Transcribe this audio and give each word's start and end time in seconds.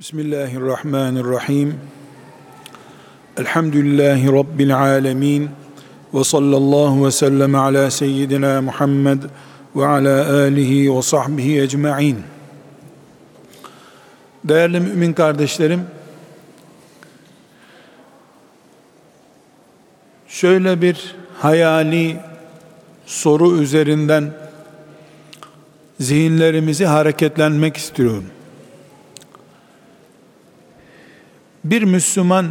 Bismillahirrahmanirrahim. 0.00 1.74
Elhamdülillahi 3.36 4.32
Rabbil 4.32 4.76
alemin. 4.76 5.50
Ve 6.14 6.24
sallallahu 6.24 7.06
ve 7.06 7.10
sellem 7.10 7.54
ala 7.54 7.90
seyyidina 7.90 8.62
Muhammed 8.62 9.22
ve 9.76 9.86
ala 9.86 10.42
alihi 10.42 10.96
ve 10.96 11.02
sahbihi 11.02 11.60
ecma'in. 11.60 12.18
Değerli 14.44 14.80
mümin 14.80 15.12
kardeşlerim, 15.12 15.82
şöyle 20.28 20.82
bir 20.82 21.14
hayali 21.38 22.16
soru 23.06 23.56
üzerinden 23.56 24.32
zihinlerimizi 26.00 26.86
hareketlenmek 26.86 27.76
istiyorum. 27.76 28.24
Bir 31.64 31.82
Müslüman 31.82 32.46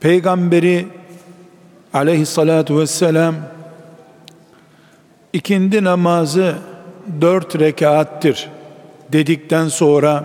peygamberi 0.00 0.88
aleyhissalatu 1.92 2.78
vesselam 2.78 3.34
ikindi 5.32 5.84
namazı 5.84 6.54
dört 7.20 7.58
rekattir 7.58 8.48
dedikten 9.12 9.68
sonra 9.68 10.24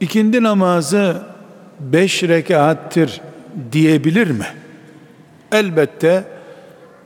ikindi 0.00 0.42
namazı 0.42 1.16
beş 1.80 2.22
rekattir 2.22 3.20
diyebilir 3.72 4.30
mi? 4.30 4.46
Elbette 5.52 6.24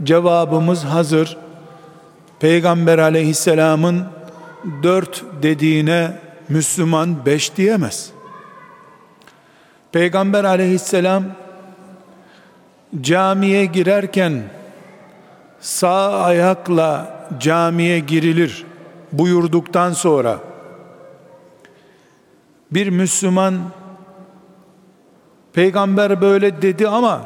cevabımız 0.02 0.84
hazır. 0.84 1.36
Peygamber 2.40 2.98
aleyhisselamın 2.98 4.04
dört 4.82 5.24
dediğine 5.42 6.12
Müslüman 6.48 7.26
beş 7.26 7.56
diyemez. 7.56 8.10
Peygamber 9.92 10.44
aleyhisselam 10.44 11.24
camiye 13.00 13.64
girerken 13.64 14.42
sağ 15.60 16.22
ayakla 16.22 17.18
camiye 17.40 17.98
girilir 17.98 18.64
buyurduktan 19.12 19.92
sonra 19.92 20.38
bir 22.70 22.88
Müslüman 22.88 23.58
peygamber 25.52 26.20
böyle 26.20 26.62
dedi 26.62 26.88
ama 26.88 27.22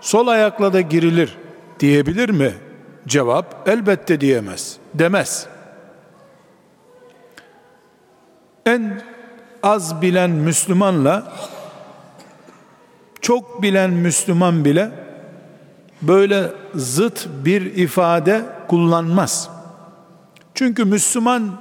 sol 0.00 0.26
ayakla 0.26 0.72
da 0.72 0.80
girilir 0.80 1.38
diyebilir 1.80 2.28
mi? 2.28 2.54
Cevap 3.08 3.68
elbette 3.68 4.20
diyemez. 4.20 4.76
Demez. 4.94 5.46
En 8.68 9.02
az 9.62 10.02
bilen 10.02 10.30
Müslümanla 10.30 11.32
çok 13.20 13.62
bilen 13.62 13.90
Müslüman 13.90 14.64
bile 14.64 14.90
böyle 16.02 16.52
zıt 16.74 17.28
bir 17.44 17.62
ifade 17.62 18.42
kullanmaz. 18.68 19.50
Çünkü 20.54 20.84
Müslüman 20.84 21.60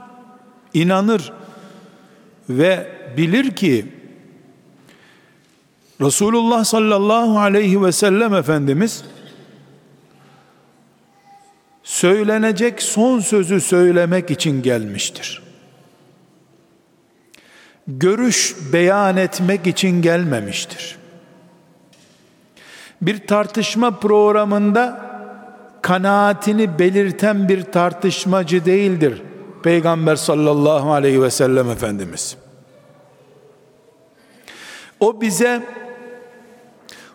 inanır 0.73 1.33
ve 2.49 2.87
bilir 3.17 3.55
ki 3.55 3.85
Resulullah 6.01 6.63
sallallahu 6.63 7.39
aleyhi 7.39 7.83
ve 7.83 7.91
sellem 7.91 8.33
Efendimiz 8.33 9.03
söylenecek 11.83 12.81
son 12.81 13.19
sözü 13.19 13.61
söylemek 13.61 14.31
için 14.31 14.61
gelmiştir. 14.61 15.46
Görüş 17.87 18.55
beyan 18.73 19.17
etmek 19.17 19.67
için 19.67 20.01
gelmemiştir. 20.01 20.97
Bir 23.01 23.27
tartışma 23.27 23.99
programında 23.99 25.07
kanaatini 25.81 26.79
belirten 26.79 27.49
bir 27.49 27.63
tartışmacı 27.63 28.65
değildir 28.65 29.21
Peygamber 29.63 30.15
sallallahu 30.15 30.91
aleyhi 30.91 31.21
ve 31.21 31.31
sellem 31.31 31.69
Efendimiz. 31.69 32.37
O 34.99 35.21
bize 35.21 35.63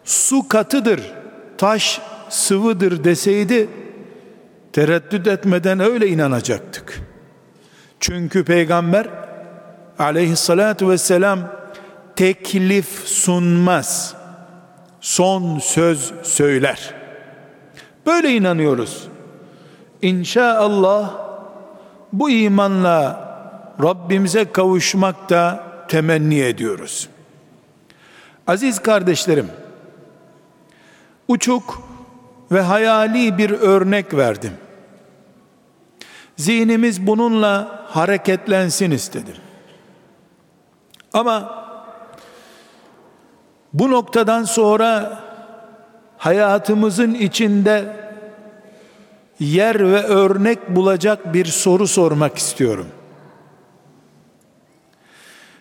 su 0.04 0.48
katıdır, 0.48 1.12
taş 1.58 2.00
sıvıdır 2.28 3.04
deseydi 3.04 3.68
tereddüt 4.72 5.26
etmeden 5.26 5.80
öyle 5.80 6.08
inanacaktık. 6.08 7.00
Çünkü 8.00 8.44
peygamber 8.44 9.08
aleyhissalatu 10.02 10.90
vesselam 10.90 11.38
teklif 12.16 12.88
sunmaz. 13.04 14.14
Son 15.00 15.58
söz 15.58 16.12
söyler. 16.22 16.94
Böyle 18.06 18.30
inanıyoruz. 18.30 19.08
İnşallah 20.02 21.14
bu 22.12 22.30
imanla 22.30 23.32
Rabbimize 23.82 24.52
kavuşmakta 24.52 25.64
temenni 25.88 26.41
ediyoruz. 26.41 27.08
Aziz 28.46 28.78
kardeşlerim, 28.78 29.48
uçuk 31.28 31.82
ve 32.52 32.60
hayali 32.60 33.38
bir 33.38 33.50
örnek 33.50 34.14
verdim. 34.14 34.52
Zihnimiz 36.36 37.06
bununla 37.06 37.84
hareketlensin 37.88 38.91
istedim. 38.91 39.36
Ama 41.14 41.64
bu 43.72 43.90
noktadan 43.90 44.44
sonra 44.44 45.20
hayatımızın 46.18 47.14
içinde 47.14 47.96
yer 49.40 49.92
ve 49.92 50.02
örnek 50.02 50.68
bulacak 50.68 51.34
bir 51.34 51.44
soru 51.44 51.86
sormak 51.88 52.38
istiyorum. 52.38 52.86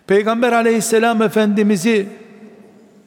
Peygamber 0.06 0.52
aleyhisselam 0.52 1.22
efendimizi 1.22 2.08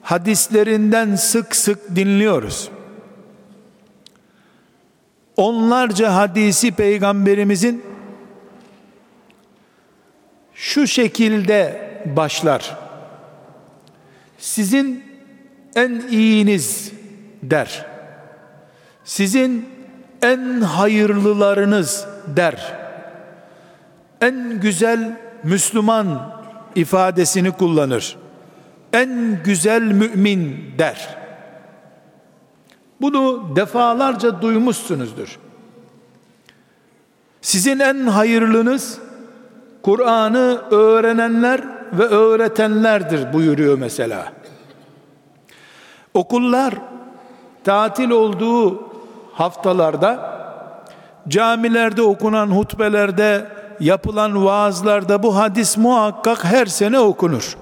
hadislerinden 0.01 1.15
sık 1.15 1.55
sık 1.55 1.95
dinliyoruz. 1.95 2.69
Onlarca 5.37 6.15
hadisi 6.15 6.71
peygamberimizin 6.71 7.83
şu 10.53 10.87
şekilde 10.87 11.94
başlar. 12.05 12.77
Sizin 14.37 15.03
en 15.75 16.01
iyiniz 16.09 16.91
der. 17.43 17.85
Sizin 19.03 19.69
en 20.21 20.61
hayırlılarınız 20.61 22.07
der. 22.27 22.73
En 24.21 24.59
güzel 24.61 25.19
Müslüman 25.43 26.35
ifadesini 26.75 27.51
kullanır. 27.51 28.17
En 28.93 29.39
güzel 29.43 29.81
mümin 29.81 30.71
der. 30.77 31.17
Bunu 33.01 33.55
defalarca 33.55 34.41
duymuşsunuzdur. 34.41 35.39
Sizin 37.41 37.79
en 37.79 38.07
hayırlınız 38.07 38.99
Kur'an'ı 39.81 40.61
öğrenenler 40.71 41.61
ve 41.97 42.03
öğretenlerdir 42.03 43.33
buyuruyor 43.33 43.77
mesela. 43.77 44.33
Okullar 46.13 46.73
tatil 47.63 48.09
olduğu 48.09 48.83
haftalarda 49.33 50.35
camilerde 51.27 52.01
okunan 52.01 52.47
hutbelerde 52.47 53.47
yapılan 53.79 54.45
vaazlarda 54.45 55.23
bu 55.23 55.35
hadis 55.35 55.77
muhakkak 55.77 56.43
her 56.43 56.65
sene 56.65 56.99
okunur. 56.99 57.57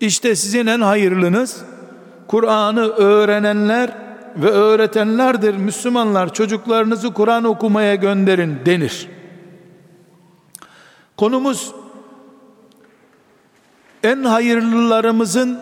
İşte 0.00 0.36
sizin 0.36 0.66
en 0.66 0.80
hayırlınız 0.80 1.64
Kur'an'ı 2.28 2.88
öğrenenler 2.88 3.90
ve 4.36 4.50
öğretenlerdir. 4.50 5.56
Müslümanlar 5.56 6.32
çocuklarınızı 6.32 7.12
Kur'an 7.12 7.44
okumaya 7.44 7.94
gönderin 7.94 8.58
denir. 8.66 9.08
Konumuz 11.16 11.74
en 14.02 14.24
hayırlılarımızın 14.24 15.58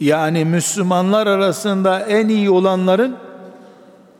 yani 0.00 0.44
Müslümanlar 0.44 1.26
arasında 1.26 2.00
en 2.00 2.28
iyi 2.28 2.50
olanların 2.50 3.16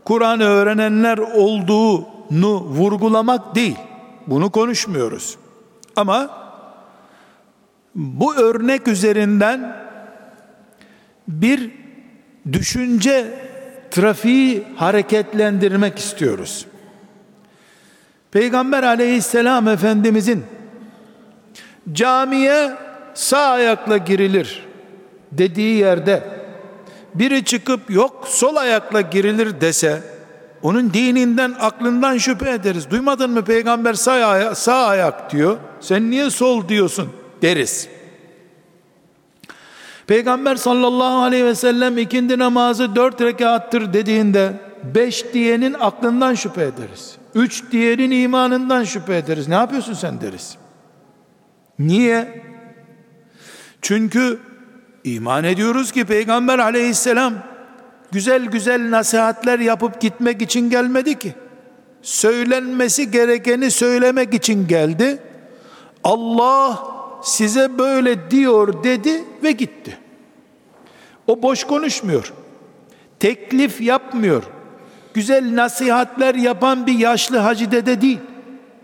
Kur'an 0.05 0.41
öğrenenler 0.41 1.19
olduğunu 1.19 2.61
vurgulamak 2.61 3.55
değil. 3.55 3.77
Bunu 4.27 4.51
konuşmuyoruz. 4.51 5.37
Ama 5.97 6.31
bu 7.95 8.35
örnek 8.35 8.89
üzerinden 8.89 9.77
bir 11.29 11.71
düşünce 12.53 13.39
trafiği 13.91 14.65
hareketlendirmek 14.77 15.99
istiyoruz. 15.99 16.67
Peygamber 18.31 18.83
aleyhisselam 18.83 19.69
efendimizin 19.69 20.45
camiye 21.93 22.77
sağ 23.21 23.49
ayakla 23.49 23.97
girilir 23.97 24.67
dediği 25.33 25.77
yerde 25.77 26.23
biri 27.15 27.45
çıkıp 27.45 27.91
yok 27.91 28.29
sol 28.29 28.57
ayakla 28.57 29.01
girilir 29.01 29.61
dese 29.61 30.03
onun 30.63 30.93
dininden 30.93 31.55
aklından 31.61 32.19
şüphe 32.19 32.51
ederiz. 32.51 32.91
Duymadın 32.91 33.31
mı 33.31 33.45
peygamber 33.45 33.95
sağ, 33.95 34.13
aya 34.13 34.55
sağ 34.55 34.87
ayak 34.87 35.33
diyor. 35.33 35.59
Sen 35.81 36.11
niye 36.11 36.31
sol 36.31 36.69
diyorsun 36.69 37.09
deriz. 37.43 37.89
Peygamber 40.07 40.57
sallallahu 40.57 41.23
aleyhi 41.23 41.45
ve 41.45 41.55
sellem 41.55 41.99
ikindi 41.99 42.39
namazı 42.39 42.97
dört 42.97 43.21
rekattır 43.21 43.93
dediğinde 43.93 44.53
beş 44.95 45.35
diyenin 45.35 45.77
aklından 45.81 46.35
şüphe 46.35 46.63
ederiz. 46.63 47.17
Üç 47.35 47.73
diyenin 47.73 48.11
imanından 48.11 48.85
şüphe 48.85 49.17
ederiz. 49.17 49.49
Ne 49.49 49.55
yapıyorsun 49.55 49.95
sen 49.95 50.21
deriz. 50.21 50.57
Niye? 51.79 52.50
Çünkü 53.83 54.39
iman 55.05 55.45
ediyoruz 55.45 55.93
ki 55.93 56.05
Peygamber 56.05 56.59
aleyhisselam 56.59 57.35
güzel 58.13 58.47
güzel 58.47 58.91
nasihatler 58.91 59.59
yapıp 59.59 60.01
gitmek 60.01 60.43
için 60.43 60.71
gelmedi 60.71 61.19
ki. 61.19 61.35
Söylenmesi 62.03 63.11
gerekeni 63.11 63.71
söylemek 63.71 64.35
için 64.35 64.69
geldi. 64.69 65.23
Allah 66.05 66.85
size 67.23 67.79
böyle 67.79 68.31
diyor 68.31 68.85
dedi 68.85 69.25
ve 69.43 69.53
gitti. 69.53 69.99
O 71.27 71.43
boş 71.43 71.65
konuşmuyor. 71.65 72.33
Teklif 73.19 73.81
yapmıyor. 73.81 74.43
Güzel 75.15 75.57
nasihatler 75.57 76.35
yapan 76.35 76.87
bir 76.87 76.99
yaşlı 76.99 77.39
hacı 77.39 77.73
dede 77.73 78.01
değil. 78.01 78.19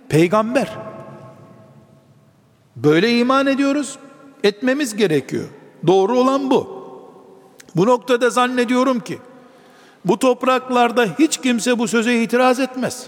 Peygamber. 0.09 0.79
Böyle 2.77 3.19
iman 3.19 3.47
ediyoruz. 3.47 3.99
Etmemiz 4.45 4.97
gerekiyor. 4.97 5.45
Doğru 5.87 6.19
olan 6.19 6.51
bu. 6.51 6.77
Bu 7.77 7.87
noktada 7.87 8.31
zannediyorum 8.31 9.01
ki 9.01 9.19
bu 10.05 10.19
topraklarda 10.19 11.07
hiç 11.19 11.37
kimse 11.37 11.79
bu 11.79 11.89
söze 11.89 12.23
itiraz 12.23 12.61
etmez. 12.61 13.07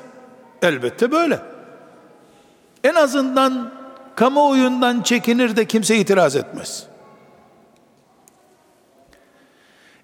Elbette 0.63 1.13
böyle. 1.13 1.41
En 2.85 2.95
azından 2.95 3.73
kamuoyundan 4.17 5.03
çekinir 5.03 5.57
de 5.57 5.65
kimse 5.65 5.97
itiraz 5.97 6.37
etmez. 6.37 6.87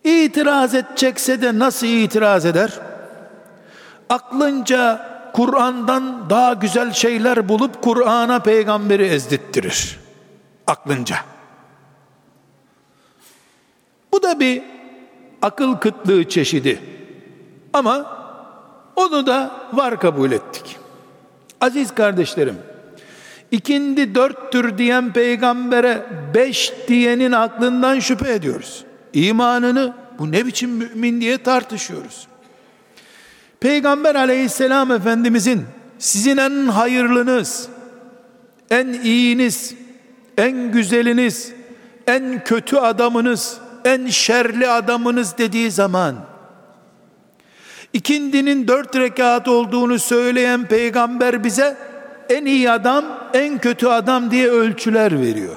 İtiraz 0.04 0.74
edecekse 0.74 1.42
de 1.42 1.58
nasıl 1.58 1.86
itiraz 1.86 2.46
eder? 2.46 2.80
Aklınca 4.08 5.10
Kur'an'dan 5.32 6.30
daha 6.30 6.52
güzel 6.52 6.92
şeyler 6.92 7.48
bulup 7.48 7.82
Kur'an'a 7.82 8.38
peygamberi 8.38 9.04
ezdirttirir. 9.04 10.03
Aklınca. 10.66 11.16
Bu 14.12 14.22
da 14.22 14.40
bir 14.40 14.62
akıl 15.42 15.76
kıtlığı 15.76 16.28
çeşidi. 16.28 16.80
Ama 17.72 18.24
onu 18.96 19.26
da 19.26 19.50
var 19.72 20.00
kabul 20.00 20.32
ettik. 20.32 20.76
Aziz 21.60 21.94
kardeşlerim, 21.94 22.58
ikindi 23.50 24.14
dörttür 24.14 24.78
diyen 24.78 25.12
peygambere 25.12 26.06
beş 26.34 26.72
diyenin 26.88 27.32
aklından 27.32 27.98
şüphe 28.00 28.32
ediyoruz. 28.32 28.84
İmanını 29.12 29.94
bu 30.18 30.32
ne 30.32 30.46
biçim 30.46 30.70
mümin 30.70 31.20
diye 31.20 31.38
tartışıyoruz. 31.38 32.26
Peygamber 33.60 34.14
aleyhisselam 34.14 34.92
efendimizin 34.92 35.64
sizin 35.98 36.36
en 36.36 36.66
hayırlınız, 36.66 37.68
en 38.70 38.86
iyiniz, 38.86 39.74
en 40.38 40.72
güzeliniz, 40.72 41.52
en 42.06 42.44
kötü 42.44 42.76
adamınız, 42.76 43.58
en 43.84 44.06
şerli 44.06 44.68
adamınız 44.68 45.38
dediği 45.38 45.70
zaman 45.70 46.16
ikindinin 47.92 48.68
dört 48.68 48.96
rekat 48.96 49.48
olduğunu 49.48 49.98
söyleyen 49.98 50.66
peygamber 50.66 51.44
bize 51.44 51.76
en 52.28 52.44
iyi 52.44 52.70
adam, 52.70 53.04
en 53.34 53.58
kötü 53.58 53.86
adam 53.86 54.30
diye 54.30 54.48
ölçüler 54.48 55.20
veriyor. 55.20 55.56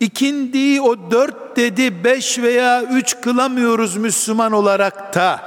İkindiyi 0.00 0.80
o 0.80 1.10
dört 1.10 1.56
dedi 1.56 2.04
beş 2.04 2.38
veya 2.38 2.82
üç 2.82 3.20
kılamıyoruz 3.20 3.96
Müslüman 3.96 4.52
olarak 4.52 5.14
da 5.14 5.40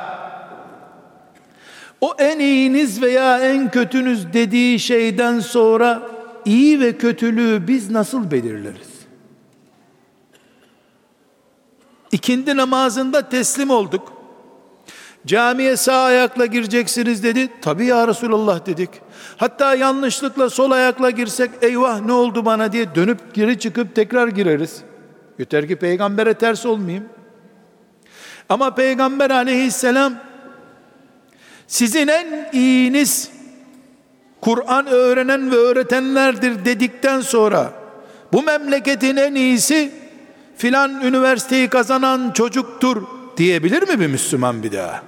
o 2.02 2.16
en 2.20 2.40
iyiniz 2.40 3.02
veya 3.02 3.40
en 3.40 3.72
kötünüz 3.72 4.34
dediği 4.34 4.80
şeyden 4.80 5.40
sonra 5.40 6.02
iyi 6.50 6.80
ve 6.80 6.98
kötülüğü 6.98 7.68
biz 7.68 7.92
nasıl 7.92 8.32
belirleriz? 8.32 8.90
İkindi 12.12 12.58
namazında 12.58 13.30
teslim 13.30 13.70
olduk. 13.70 14.14
Camiye 15.26 15.78
sağ 15.78 16.04
ayakla 16.04 16.46
gireceksiniz 16.46 17.24
dedi. 17.24 17.50
Tabi 17.62 17.86
ya 17.86 18.08
Resulallah 18.08 18.66
dedik. 18.66 18.90
Hatta 19.38 19.76
yanlışlıkla 19.76 20.50
sol 20.50 20.72
ayakla 20.72 21.10
girsek 21.10 21.52
eyvah 21.62 22.02
ne 22.02 22.12
oldu 22.12 22.46
bana 22.46 22.72
diye 22.72 22.96
dönüp 22.96 23.34
geri 23.34 23.60
çıkıp 23.60 23.96
tekrar 23.96 24.28
gireriz. 24.28 24.82
Yeter 25.40 25.68
ki 25.68 25.76
peygambere 25.76 26.34
ters 26.34 26.66
olmayayım. 26.66 27.06
Ama 28.50 28.76
peygamber 28.76 29.30
aleyhisselam 29.30 30.14
sizin 31.68 32.08
en 32.08 32.50
iyiniz 32.54 33.39
Kur'an 34.42 34.88
öğrenen 34.88 35.52
ve 35.52 35.56
öğretenlerdir 35.56 36.66
dedikten 36.66 37.22
sonra 37.22 37.74
bu 38.34 38.44
memleketin 38.44 39.16
en 39.16 39.36
iyisi 39.36 39.92
filan 40.58 41.02
üniversiteyi 41.02 41.68
kazanan 41.70 42.32
çocuktur 42.32 43.04
diyebilir 43.38 43.90
mi 43.90 44.00
bir 44.00 44.08
Müslüman 44.08 44.64
bir 44.64 44.72
daha? 44.72 45.04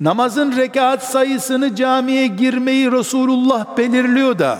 Namazın 0.00 0.56
rekat 0.56 1.04
sayısını 1.04 1.76
camiye 1.76 2.26
girmeyi 2.26 2.92
Resulullah 2.92 3.76
belirliyor 3.76 4.38
da 4.38 4.58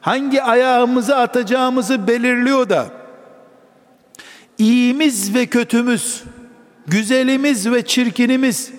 hangi 0.00 0.42
ayağımızı 0.42 1.16
atacağımızı 1.16 2.06
belirliyor 2.06 2.68
da 2.68 2.86
iyimiz 4.58 5.34
ve 5.34 5.46
kötümüz 5.46 6.22
güzelimiz 6.86 7.70
ve 7.70 7.86
çirkinimiz 7.86 8.72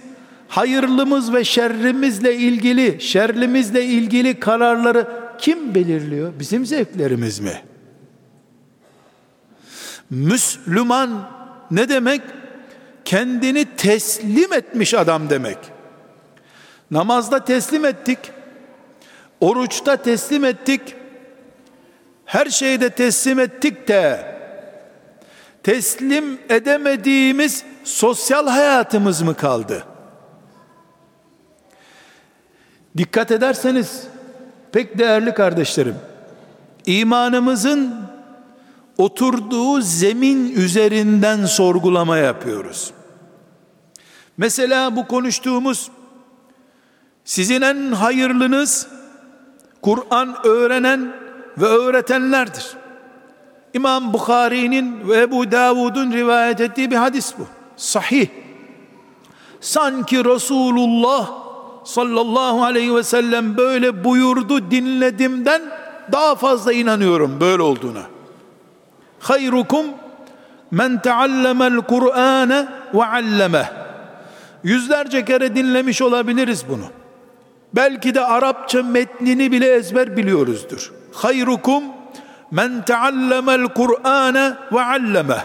hayırlımız 0.56 1.34
ve 1.34 1.44
şerrimizle 1.44 2.36
ilgili 2.36 3.02
şerlimizle 3.02 3.86
ilgili 3.86 4.40
kararları 4.40 5.08
kim 5.38 5.76
belirliyor? 5.76 6.34
Bizim 6.40 6.66
zevklerimiz 6.66 7.40
mi? 7.40 7.62
Müslüman 10.10 11.30
ne 11.72 11.90
demek? 11.90 12.22
kendini 13.06 13.66
teslim 13.66 14.54
etmiş 14.54 14.94
adam 14.94 15.30
demek. 15.30 15.58
Namazda 16.92 17.46
teslim 17.46 17.86
ettik. 17.86 18.20
Oruçta 19.40 19.98
teslim 19.98 20.46
ettik. 20.46 20.82
Her 22.26 22.46
şeyde 22.46 22.90
teslim 22.90 23.40
ettik 23.40 23.88
de 23.88 24.34
teslim 25.64 26.40
edemediğimiz 26.50 27.64
sosyal 27.84 28.48
hayatımız 28.48 29.22
mı 29.22 29.36
kaldı? 29.36 29.84
Dikkat 32.98 33.32
ederseniz 33.32 34.04
pek 34.72 34.98
değerli 34.98 35.34
kardeşlerim 35.34 35.96
imanımızın 36.86 37.96
oturduğu 38.98 39.82
zemin 39.82 40.56
üzerinden 40.56 41.46
sorgulama 41.46 42.18
yapıyoruz. 42.18 42.92
Mesela 44.38 44.96
bu 44.96 45.08
konuştuğumuz 45.08 45.92
sizin 47.26 47.62
en 47.62 47.92
hayırlınız 47.92 48.88
Kur'an 49.82 50.36
öğrenen 50.44 51.14
ve 51.58 51.66
öğretenlerdir. 51.66 52.74
İmam 53.74 54.14
Bukhari'nin 54.14 55.10
ve 55.10 55.22
Ebu 55.22 55.52
Davud'un 55.52 56.12
rivayet 56.12 56.62
ettiği 56.62 56.92
bir 56.92 56.96
hadis 56.96 57.34
bu. 57.40 57.48
Sahih. 57.76 58.28
Sanki 59.62 60.26
Resulullah 60.26 61.43
sallallahu 61.84 62.64
aleyhi 62.64 62.96
ve 62.96 63.04
sellem 63.04 63.58
böyle 63.58 64.04
buyurdu 64.04 64.72
dinledimden 64.72 65.62
daha 66.12 66.36
fazla 66.36 66.74
inanıyorum 66.74 67.40
böyle 67.40 67.62
olduğuna. 67.62 68.02
Hayrukum 69.20 69.86
men 70.72 71.02
teallemel 71.02 71.78
Kur'ane 71.78 72.68
ve 72.94 73.06
allemeh. 73.06 73.66
Yüzlerce 74.64 75.26
kere 75.26 75.56
dinlemiş 75.56 76.02
olabiliriz 76.02 76.66
bunu. 76.70 76.86
Belki 77.74 78.16
de 78.16 78.22
Arapça 78.26 78.84
metnini 78.84 79.52
bile 79.52 79.74
ezber 79.74 80.18
biliyoruzdur. 80.18 80.92
Hayrukum 81.14 81.84
men 82.52 82.86
teallemel 82.86 83.68
Kur'ane 83.68 84.54
ve 84.72 84.82
allemeh. 84.82 85.42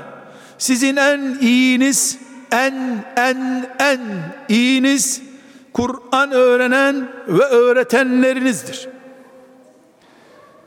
Sizin 0.58 0.96
en 0.96 1.38
iyiniz, 1.40 2.18
en 2.52 3.04
en 3.16 3.66
en 3.78 4.00
iyiniz 4.48 5.27
Kur'an 5.72 6.32
öğrenen 6.32 7.08
ve 7.28 7.44
öğretenlerinizdir. 7.44 8.88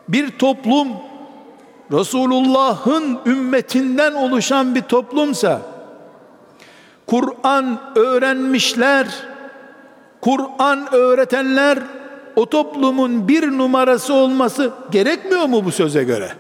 Bir 0.08 0.30
toplum 0.30 0.88
Resulullah'ın 1.92 3.20
ümmetinden 3.26 4.14
oluşan 4.14 4.76
bir 4.76 4.82
toplumsa 4.82 5.62
Kur'an 7.08 7.80
öğrenmişler, 7.96 9.08
Kur'an 10.22 10.94
öğretenler 10.94 11.80
o 12.36 12.46
toplumun 12.46 13.28
bir 13.28 13.58
numarası 13.58 14.14
olması 14.14 14.72
gerekmiyor 14.92 15.46
mu 15.46 15.66
bu 15.66 15.72
söze 15.72 16.04
göre? 16.04 16.32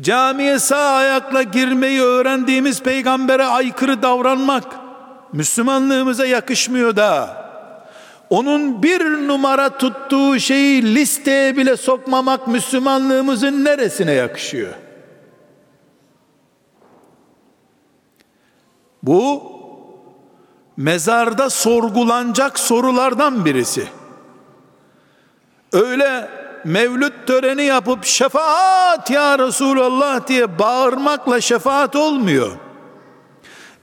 Camiye 0.00 0.58
sağ 0.58 0.92
ayakla 0.92 1.42
girmeyi 1.42 2.00
öğrendiğimiz 2.00 2.82
peygambere 2.82 3.44
aykırı 3.44 4.02
davranmak 4.02 4.64
Müslümanlığımıza 5.32 6.26
yakışmıyor 6.26 6.96
da 6.96 7.48
onun 8.30 8.82
bir 8.82 9.28
numara 9.28 9.78
tuttuğu 9.78 10.40
şeyi 10.40 10.94
listeye 10.94 11.56
bile 11.56 11.76
sokmamak 11.76 12.48
Müslümanlığımızın 12.48 13.64
neresine 13.64 14.12
yakışıyor? 14.12 14.72
Bu 19.02 19.42
mezarda 20.76 21.50
sorgulanacak 21.50 22.58
sorulardan 22.58 23.44
birisi. 23.44 23.88
Öyle 25.72 26.30
mevlüt 26.64 27.26
töreni 27.26 27.62
yapıp 27.62 28.04
şefaat 28.04 29.10
ya 29.10 29.38
Resulallah 29.38 30.26
diye 30.26 30.58
bağırmakla 30.58 31.40
şefaat 31.40 31.96
olmuyor. 31.96 32.67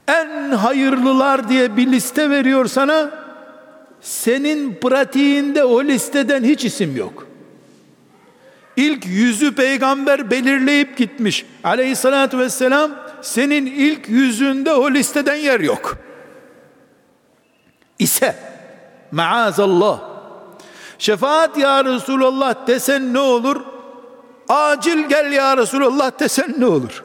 En 0.08 0.50
hayırlılar 0.50 1.48
diye 1.48 1.76
bir 1.76 1.92
liste 1.92 2.30
veriyor 2.30 2.66
sana. 2.66 3.10
Senin 4.00 4.74
pratiğinde 4.74 5.64
o 5.64 5.84
listeden 5.84 6.44
hiç 6.44 6.64
isim 6.64 6.96
yok. 6.96 7.26
İlk 8.76 9.06
yüzü 9.06 9.54
peygamber 9.54 10.30
belirleyip 10.30 10.96
gitmiş. 10.96 11.46
Aleyhissalatü 11.64 12.38
vesselam 12.38 12.90
senin 13.22 13.66
ilk 13.66 14.08
yüzünde 14.08 14.72
o 14.72 14.90
listeden 14.90 15.34
yer 15.34 15.60
yok. 15.60 15.98
İse 17.98 18.36
maazallah 19.12 20.00
şefaat 20.98 21.58
ya 21.58 21.84
Resulallah 21.84 22.66
desen 22.66 23.14
ne 23.14 23.18
olur? 23.18 23.60
Acil 24.48 25.08
gel 25.08 25.32
ya 25.32 25.56
Resulallah 25.56 26.20
desen 26.20 26.54
ne 26.58 26.66
olur? 26.66 27.04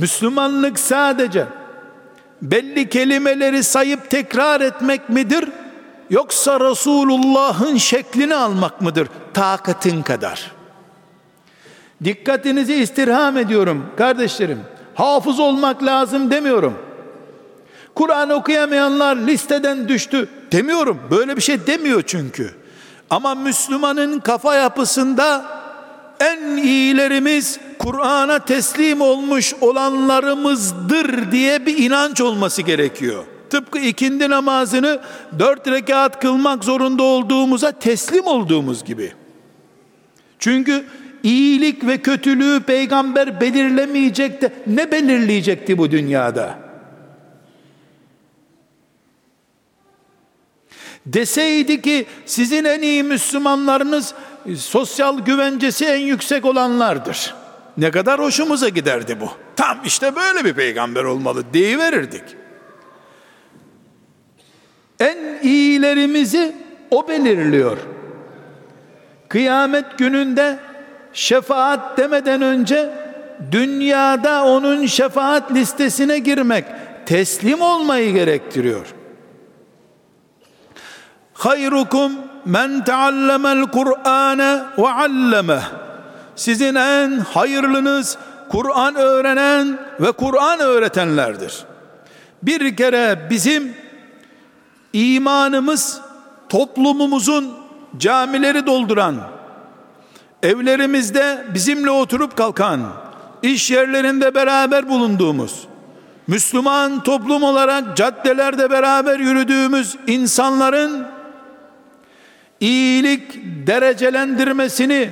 Müslümanlık 0.00 0.78
sadece 0.78 1.46
belli 2.42 2.88
kelimeleri 2.88 3.64
sayıp 3.64 4.10
tekrar 4.10 4.60
etmek 4.60 5.08
midir? 5.08 5.48
Yoksa 6.10 6.60
Resulullah'ın 6.60 7.76
şeklini 7.76 8.34
almak 8.34 8.80
mıdır? 8.80 9.08
Takatın 9.34 10.02
kadar. 10.02 10.52
Dikkatinizi 12.04 12.74
istirham 12.74 13.36
ediyorum 13.38 13.86
kardeşlerim. 13.96 14.60
Hafız 14.94 15.40
olmak 15.40 15.82
lazım 15.82 16.30
demiyorum. 16.30 16.74
Kur'an 17.94 18.30
okuyamayanlar 18.30 19.16
listeden 19.16 19.88
düştü 19.88 20.28
demiyorum. 20.52 21.00
Böyle 21.10 21.36
bir 21.36 21.42
şey 21.42 21.66
demiyor 21.66 22.02
çünkü. 22.06 22.54
Ama 23.10 23.34
Müslümanın 23.34 24.20
kafa 24.20 24.54
yapısında 24.54 25.44
en 26.20 26.56
iyilerimiz 26.56 27.60
Kur'an'a 27.78 28.38
teslim 28.38 29.00
olmuş 29.00 29.54
olanlarımızdır 29.60 31.32
diye 31.32 31.66
bir 31.66 31.78
inanç 31.78 32.20
olması 32.20 32.62
gerekiyor. 32.62 33.24
Tıpkı 33.50 33.78
ikindi 33.78 34.30
namazını 34.30 35.00
dört 35.38 35.68
rekat 35.68 36.20
kılmak 36.20 36.64
zorunda 36.64 37.02
olduğumuza 37.02 37.72
teslim 37.72 38.26
olduğumuz 38.26 38.84
gibi. 38.84 39.12
Çünkü 40.38 40.84
iyilik 41.22 41.86
ve 41.86 41.98
kötülüğü 41.98 42.60
peygamber 42.60 43.40
belirlemeyecek 43.40 44.42
de 44.42 44.52
ne 44.66 44.92
belirleyecekti 44.92 45.78
bu 45.78 45.90
dünyada? 45.90 46.58
Deseydi 51.06 51.82
ki 51.82 52.06
sizin 52.26 52.64
en 52.64 52.82
iyi 52.82 53.02
Müslümanlarınız 53.02 54.14
sosyal 54.56 55.18
güvencesi 55.18 55.84
en 55.84 55.98
yüksek 55.98 56.44
olanlardır. 56.44 57.34
Ne 57.76 57.90
kadar 57.90 58.20
hoşumuza 58.20 58.68
giderdi 58.68 59.20
bu. 59.20 59.30
Tam 59.56 59.78
işte 59.84 60.16
böyle 60.16 60.44
bir 60.44 60.54
peygamber 60.54 61.04
olmalı 61.04 61.44
deyiverirdik. 61.52 62.22
En 65.00 65.18
iyilerimizi 65.42 66.56
o 66.90 67.08
belirliyor. 67.08 67.78
Kıyamet 69.28 69.98
gününde 69.98 70.58
şefaat 71.12 71.98
demeden 71.98 72.42
önce 72.42 72.90
dünyada 73.52 74.44
onun 74.44 74.86
şefaat 74.86 75.52
listesine 75.52 76.18
girmek, 76.18 76.64
teslim 77.06 77.60
olmayı 77.60 78.12
gerektiriyor. 78.12 78.86
Hayrukum 81.32 82.12
men 82.48 82.84
teallemel 82.84 83.62
Kur'ane 83.62 84.62
ve 84.78 84.88
allemeh. 84.88 85.62
Sizin 86.36 86.74
en 86.74 87.18
hayırlınız 87.18 88.18
Kur'an 88.48 88.94
öğrenen 88.94 89.78
ve 90.00 90.12
Kur'an 90.12 90.60
öğretenlerdir. 90.60 91.64
Bir 92.42 92.76
kere 92.76 93.26
bizim 93.30 93.74
imanımız 94.92 96.00
toplumumuzun 96.48 97.54
camileri 97.98 98.66
dolduran, 98.66 99.16
evlerimizde 100.42 101.46
bizimle 101.54 101.90
oturup 101.90 102.36
kalkan, 102.36 102.80
iş 103.42 103.70
yerlerinde 103.70 104.34
beraber 104.34 104.88
bulunduğumuz, 104.88 105.66
Müslüman 106.26 107.02
toplum 107.02 107.42
olarak 107.42 107.96
caddelerde 107.96 108.70
beraber 108.70 109.18
yürüdüğümüz 109.18 109.96
insanların 110.06 111.17
iyilik 112.60 113.22
derecelendirmesini 113.66 115.10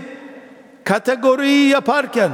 kategoriyi 0.84 1.68
yaparken 1.68 2.30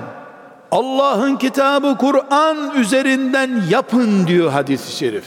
Allah'ın 0.71 1.37
kitabı 1.37 1.97
Kur'an 1.97 2.75
üzerinden 2.76 3.62
yapın 3.71 4.26
diyor 4.26 4.50
hadis-i 4.50 4.97
şerif. 4.97 5.25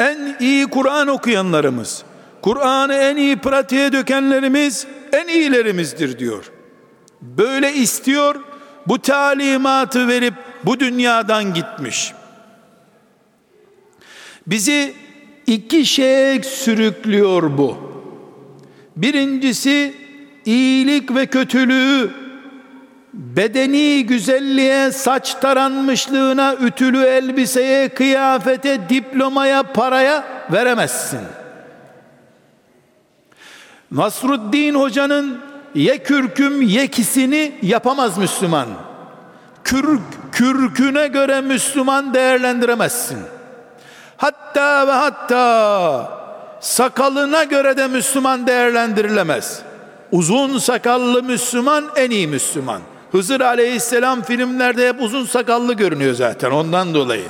En 0.00 0.36
iyi 0.40 0.66
Kur'an 0.66 1.08
okuyanlarımız, 1.08 2.04
Kur'an'ı 2.42 2.94
en 2.94 3.16
iyi 3.16 3.36
pratiğe 3.36 3.92
dökenlerimiz 3.92 4.86
en 5.12 5.28
iyilerimizdir 5.28 6.18
diyor. 6.18 6.52
Böyle 7.22 7.72
istiyor, 7.72 8.34
bu 8.86 8.98
talimatı 8.98 10.08
verip 10.08 10.34
bu 10.64 10.80
dünyadan 10.80 11.54
gitmiş. 11.54 12.12
Bizi 14.46 14.94
iki 15.46 15.86
şeye 15.86 16.42
sürüklüyor 16.42 17.58
bu. 17.58 17.88
Birincisi 18.98 19.94
iyilik 20.44 21.14
ve 21.14 21.26
kötülüğü 21.26 22.10
bedeni 23.12 24.06
güzelliğe, 24.06 24.92
saç 24.92 25.34
taranmışlığına, 25.34 26.54
ütülü 26.54 27.02
elbiseye, 27.02 27.88
kıyafete, 27.88 28.88
diplomaya, 28.88 29.62
paraya 29.62 30.24
veremezsin. 30.52 31.20
Nasruddin 33.90 34.74
Hoca'nın 34.74 35.40
ye 35.74 35.98
kürküm 35.98 36.62
yekisini 36.62 37.52
yapamaz 37.62 38.18
Müslüman. 38.18 38.68
Kürk, 39.64 40.00
kürküne 40.32 41.06
göre 41.08 41.40
Müslüman 41.40 42.14
değerlendiremezsin. 42.14 43.18
Hatta 44.16 44.86
ve 44.86 44.92
hatta 44.92 46.18
sakalına 46.60 47.44
göre 47.44 47.76
de 47.76 47.86
Müslüman 47.86 48.46
değerlendirilemez. 48.46 49.62
Uzun 50.12 50.58
sakallı 50.58 51.22
Müslüman 51.22 51.84
en 51.96 52.10
iyi 52.10 52.26
Müslüman. 52.26 52.80
Hızır 53.12 53.40
aleyhisselam 53.40 54.22
filmlerde 54.22 54.88
hep 54.88 55.02
uzun 55.02 55.24
sakallı 55.24 55.74
görünüyor 55.74 56.14
zaten 56.14 56.50
ondan 56.50 56.94
dolayı. 56.94 57.26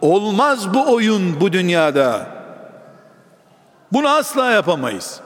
Olmaz 0.00 0.74
bu 0.74 0.92
oyun 0.92 1.40
bu 1.40 1.52
dünyada. 1.52 2.26
Bunu 3.92 4.08
asla 4.08 4.50
yapamayız. 4.50 5.20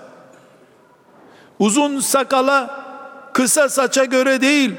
Uzun 1.59 2.01
sakala 2.01 2.85
kısa 3.33 3.69
saça 3.69 4.05
göre 4.05 4.41
değil, 4.41 4.75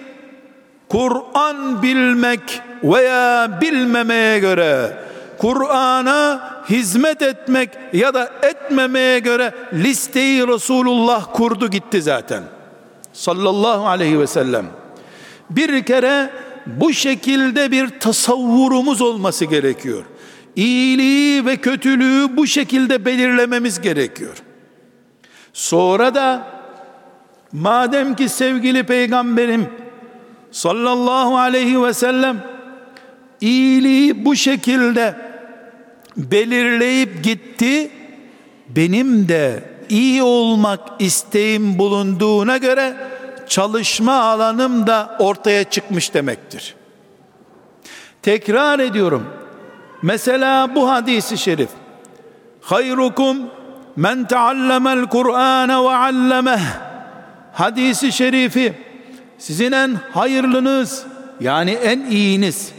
Kur'an 0.89 1.81
bilmek 1.81 2.61
veya 2.83 3.49
bilmemeye 3.61 4.39
göre 4.39 4.97
Kur'an'a 5.37 6.63
hizmet 6.69 7.21
etmek 7.21 7.69
ya 7.93 8.13
da 8.13 8.31
etmemeye 8.41 9.19
göre 9.19 9.53
listeyi 9.73 10.47
Resulullah 10.47 11.33
kurdu 11.33 11.69
gitti 11.69 12.01
zaten. 12.01 12.43
Sallallahu 13.13 13.87
aleyhi 13.87 14.19
ve 14.19 14.27
sellem. 14.27 14.65
Bir 15.49 15.83
kere 15.83 16.29
bu 16.65 16.93
şekilde 16.93 17.71
bir 17.71 17.99
tasavvurumuz 17.99 19.01
olması 19.01 19.45
gerekiyor. 19.45 20.03
İyiliği 20.55 21.45
ve 21.45 21.57
kötülüğü 21.57 22.37
bu 22.37 22.47
şekilde 22.47 23.05
belirlememiz 23.05 23.81
gerekiyor. 23.81 24.37
Sonra 25.53 26.15
da 26.15 26.47
madem 27.51 28.15
ki 28.15 28.29
sevgili 28.29 28.83
peygamberim 28.83 29.69
sallallahu 30.51 31.37
aleyhi 31.37 31.83
ve 31.83 31.93
sellem 31.93 32.37
iyiliği 33.41 34.25
bu 34.25 34.35
şekilde 34.35 35.26
belirleyip 36.17 37.23
gitti 37.23 37.91
benim 38.69 39.27
de 39.27 39.63
iyi 39.89 40.23
olmak 40.23 40.79
isteğim 40.99 41.79
bulunduğuna 41.79 42.57
göre 42.57 42.95
çalışma 43.47 44.13
alanım 44.13 44.87
da 44.87 45.15
ortaya 45.19 45.63
çıkmış 45.63 46.13
demektir. 46.13 46.75
Tekrar 48.21 48.79
ediyorum. 48.79 49.27
Mesela 50.01 50.75
bu 50.75 50.89
hadisi 50.89 51.37
şerif. 51.37 51.69
Hayrukum 52.61 53.37
men 53.95 54.27
teallemel 54.27 55.05
Kur'ane 55.05 55.73
ve 55.73 55.95
allemeh. 55.95 56.59
Hadisi 57.53 58.11
şerifi 58.11 58.73
sizin 59.37 59.71
en 59.71 59.97
hayırlınız 60.13 61.05
yani 61.39 61.71
en 61.71 61.99
iyiniz 61.99 62.71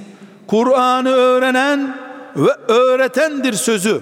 Kur'an'ı 0.47 1.11
öğrenen 1.11 1.97
ve 2.37 2.51
öğretendir 2.69 3.53
sözü. 3.53 4.01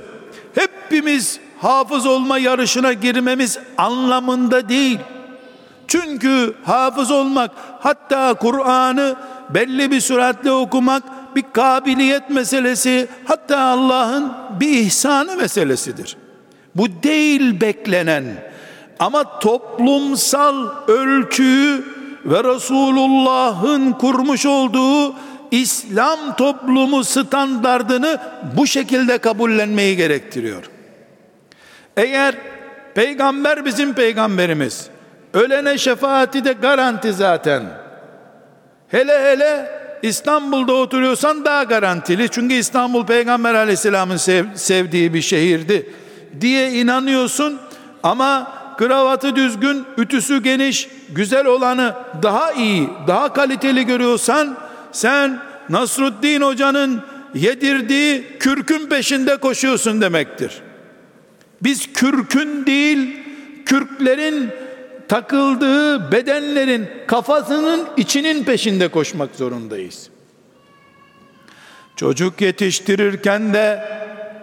Hepimiz 0.54 1.40
hafız 1.60 2.06
olma 2.06 2.38
yarışına 2.38 2.92
girmemiz 2.92 3.58
anlamında 3.78 4.68
değil. 4.68 4.98
Çünkü 5.88 6.54
hafız 6.64 7.10
olmak 7.10 7.50
hatta 7.80 8.34
Kur'an'ı 8.34 9.16
belli 9.50 9.90
bir 9.90 10.00
süratle 10.00 10.52
okumak 10.52 11.02
bir 11.36 11.44
kabiliyet 11.52 12.30
meselesi 12.30 13.08
hatta 13.24 13.58
Allah'ın 13.60 14.32
bir 14.60 14.70
ihsanı 14.70 15.36
meselesidir. 15.36 16.16
Bu 16.74 16.86
değil 17.02 17.60
beklenen 17.60 18.24
ama 18.98 19.38
toplumsal 19.38 20.68
ölçüyü 20.88 21.84
ve 22.24 22.44
Resulullah'ın 22.44 23.92
kurmuş 23.92 24.46
olduğu 24.46 25.14
İslam 25.50 26.36
toplumu 26.36 27.04
standardını 27.04 28.18
bu 28.56 28.66
şekilde 28.66 29.18
kabullenmeyi 29.18 29.96
gerektiriyor. 29.96 30.64
Eğer 31.96 32.34
peygamber 32.94 33.64
bizim 33.64 33.94
peygamberimiz, 33.94 34.86
ölene 35.34 35.78
şefaati 35.78 36.44
de 36.44 36.52
garanti 36.52 37.12
zaten. 37.12 37.62
Hele 38.88 39.22
hele 39.22 39.70
İstanbul'da 40.02 40.72
oturuyorsan 40.72 41.44
daha 41.44 41.64
garantili. 41.64 42.28
Çünkü 42.28 42.54
İstanbul 42.54 43.06
Peygamber 43.06 43.54
Aleyhisselam'ın 43.54 44.16
sev, 44.16 44.44
sevdiği 44.54 45.14
bir 45.14 45.22
şehirdi 45.22 45.90
diye 46.40 46.72
inanıyorsun 46.72 47.60
ama 48.02 48.52
kravatı 48.78 49.36
düzgün, 49.36 49.84
ütüsü 49.98 50.42
geniş, 50.42 50.88
güzel 51.08 51.46
olanı 51.46 51.94
daha 52.22 52.52
iyi, 52.52 52.88
daha 53.06 53.32
kaliteli 53.32 53.86
görüyorsan 53.86 54.56
sen 54.96 55.42
Nasruddin 55.68 56.40
Hoca'nın 56.40 57.02
yedirdiği 57.34 58.38
kürkün 58.38 58.88
peşinde 58.88 59.36
koşuyorsun 59.36 60.00
demektir. 60.00 60.62
Biz 61.62 61.92
kürkün 61.92 62.66
değil, 62.66 63.16
kürklerin 63.66 64.50
takıldığı 65.08 66.12
bedenlerin 66.12 66.90
kafasının 67.06 67.88
içinin 67.96 68.44
peşinde 68.44 68.88
koşmak 68.88 69.34
zorundayız. 69.34 70.10
Çocuk 71.96 72.40
yetiştirirken 72.40 73.54
de 73.54 73.88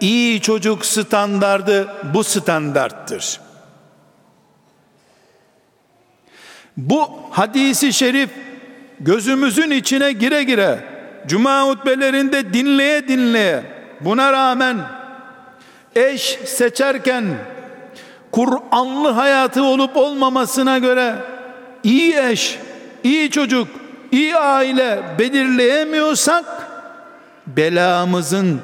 iyi 0.00 0.40
çocuk 0.40 0.86
standardı 0.86 1.88
bu 2.14 2.24
standarttır. 2.24 3.40
Bu 6.76 7.10
hadisi 7.30 7.92
şerif 7.92 8.30
gözümüzün 9.00 9.70
içine 9.70 10.12
gire 10.12 10.42
gire 10.42 10.78
cuma 11.26 11.62
hutbelerinde 11.62 12.54
dinleye 12.54 13.08
dinleye 13.08 13.62
buna 14.00 14.32
rağmen 14.32 14.76
eş 15.96 16.38
seçerken 16.44 17.24
Kur'anlı 18.32 19.08
hayatı 19.08 19.62
olup 19.62 19.96
olmamasına 19.96 20.78
göre 20.78 21.14
iyi 21.82 22.16
eş, 22.16 22.58
iyi 23.04 23.30
çocuk, 23.30 23.68
iyi 24.12 24.36
aile 24.36 25.02
belirleyemiyorsak 25.18 26.44
belamızın 27.46 28.60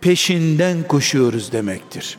peşinden 0.00 0.82
koşuyoruz 0.82 1.52
demektir. 1.52 2.18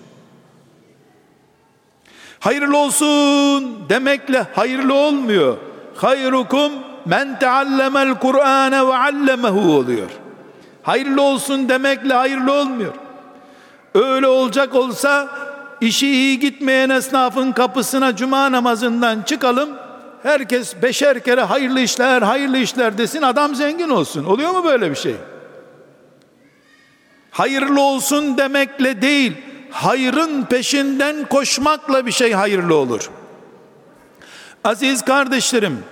Hayırlı 2.39 2.77
olsun 2.77 3.89
demekle 3.89 4.45
hayırlı 4.55 4.93
olmuyor. 4.93 5.57
Hayrukum 5.95 6.71
men 7.07 7.39
teallemel 7.39 8.15
Kur'ane 8.19 8.87
ve 8.87 8.95
allemehu 8.95 9.75
oluyor. 9.75 10.09
Hayırlı 10.83 11.21
olsun 11.21 11.69
demekle 11.69 12.13
hayırlı 12.13 12.53
olmuyor. 12.53 12.93
Öyle 13.93 14.27
olacak 14.27 14.75
olsa 14.75 15.27
işi 15.81 16.07
iyi 16.07 16.39
gitmeyen 16.39 16.89
esnafın 16.89 17.51
kapısına 17.51 18.15
cuma 18.15 18.51
namazından 18.51 19.21
çıkalım. 19.21 19.69
Herkes 20.23 20.81
beşer 20.81 21.23
kere 21.23 21.41
hayırlı 21.41 21.79
işler, 21.79 22.21
hayırlı 22.21 22.57
işler 22.57 22.97
desin 22.97 23.21
adam 23.21 23.55
zengin 23.55 23.89
olsun. 23.89 24.25
Oluyor 24.25 24.51
mu 24.51 24.63
böyle 24.65 24.91
bir 24.91 24.95
şey? 24.95 25.15
Hayırlı 27.31 27.81
olsun 27.81 28.37
demekle 28.37 29.01
değil, 29.01 29.33
hayrın 29.71 30.43
peşinden 30.43 31.25
koşmakla 31.25 32.05
bir 32.05 32.11
şey 32.11 32.31
hayırlı 32.33 32.75
olur. 32.75 33.09
Aziz 34.63 35.05
kardeşlerim, 35.05 35.83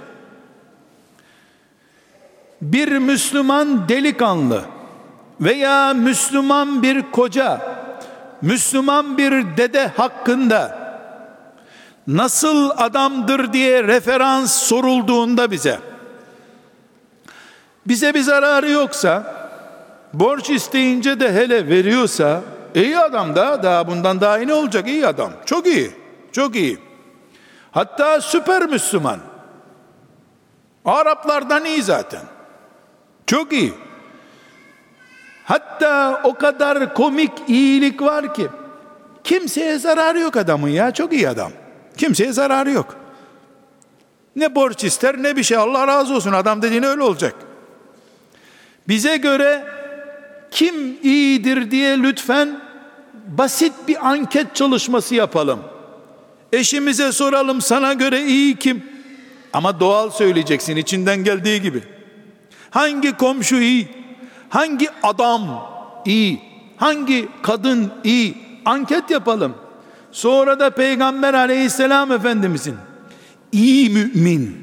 bir 2.62 2.98
Müslüman 2.98 3.90
delikanlı 3.90 4.62
veya 5.42 5.94
Müslüman 5.94 6.84
bir 6.84 7.12
koca 7.12 7.62
Müslüman 8.42 9.18
bir 9.18 9.58
dede 9.58 9.88
hakkında 9.88 10.86
nasıl 12.08 12.70
adamdır 12.78 13.54
diye 13.54 13.84
referans 13.84 14.56
sorulduğunda 14.56 15.52
bize 15.52 15.80
bize 17.88 18.14
bir 18.14 18.22
zararı 18.22 18.70
yoksa 18.70 19.36
borç 20.14 20.50
isteyince 20.50 21.20
de 21.20 21.34
hele 21.34 21.70
veriyorsa 21.70 22.42
iyi 22.76 23.00
adam 23.00 23.36
da 23.36 23.64
daha 23.64 23.88
bundan 23.88 24.22
daha 24.22 24.38
iyi 24.40 24.48
ne 24.48 24.54
olacak? 24.54 24.88
İyi 24.88 25.08
adam. 25.08 25.32
Çok 25.46 25.68
iyi 25.68 25.92
çok 26.32 26.56
iyi. 26.56 26.78
Hatta 27.72 28.22
süper 28.22 28.66
Müslüman. 28.66 29.20
Araplardan 30.86 31.66
iyi 31.66 31.84
zaten 31.84 32.22
çok 33.28 33.54
iyi 33.54 33.74
Hatta 35.46 36.22
o 36.24 36.34
kadar 36.34 36.94
komik 36.94 37.32
iyilik 37.48 38.02
var 38.02 38.34
ki 38.34 38.48
kimseye 39.24 39.80
zararı 39.80 40.20
yok 40.20 40.38
adamın 40.38 40.70
ya 40.70 40.92
çok 40.92 41.14
iyi 41.14 41.30
adam. 41.30 41.52
Kimseye 41.98 42.34
zararı 42.34 42.72
yok. 42.72 42.96
Ne 44.36 44.56
borç 44.56 44.84
ister 44.84 45.24
ne 45.24 45.36
bir 45.36 45.44
şey 45.44 45.58
Allah 45.58 45.88
razı 45.88 46.16
olsun 46.16 46.32
adam 46.32 46.62
dediğin 46.62 46.84
öyle 46.84 47.02
olacak. 47.02 47.36
Bize 48.88 49.18
göre 49.18 49.66
kim 50.52 50.98
iyidir 51.04 51.72
diye 51.72 51.98
lütfen 52.04 52.62
basit 53.28 53.74
bir 53.88 54.08
anket 54.10 54.56
çalışması 54.56 55.16
yapalım. 55.16 55.60
Eşimize 56.54 57.12
soralım 57.12 57.62
sana 57.62 57.94
göre 57.94 58.26
iyi 58.26 58.56
kim? 58.56 58.84
Ama 59.54 59.80
doğal 59.80 60.10
söyleyeceksin 60.10 60.76
içinden 60.76 61.24
geldiği 61.24 61.62
gibi. 61.62 61.95
Hangi 62.76 63.18
komşu 63.18 63.56
iyi? 63.56 63.88
Hangi 64.50 64.88
adam 65.04 65.68
iyi? 66.06 66.42
Hangi 66.78 67.28
kadın 67.42 67.92
iyi? 68.04 68.38
Anket 68.66 69.10
yapalım. 69.10 69.56
Sonra 70.12 70.60
da 70.60 70.70
Peygamber 70.70 71.34
aleyhisselam 71.34 72.12
efendimizin 72.12 72.76
iyi 73.52 73.90
mümin, 73.90 74.58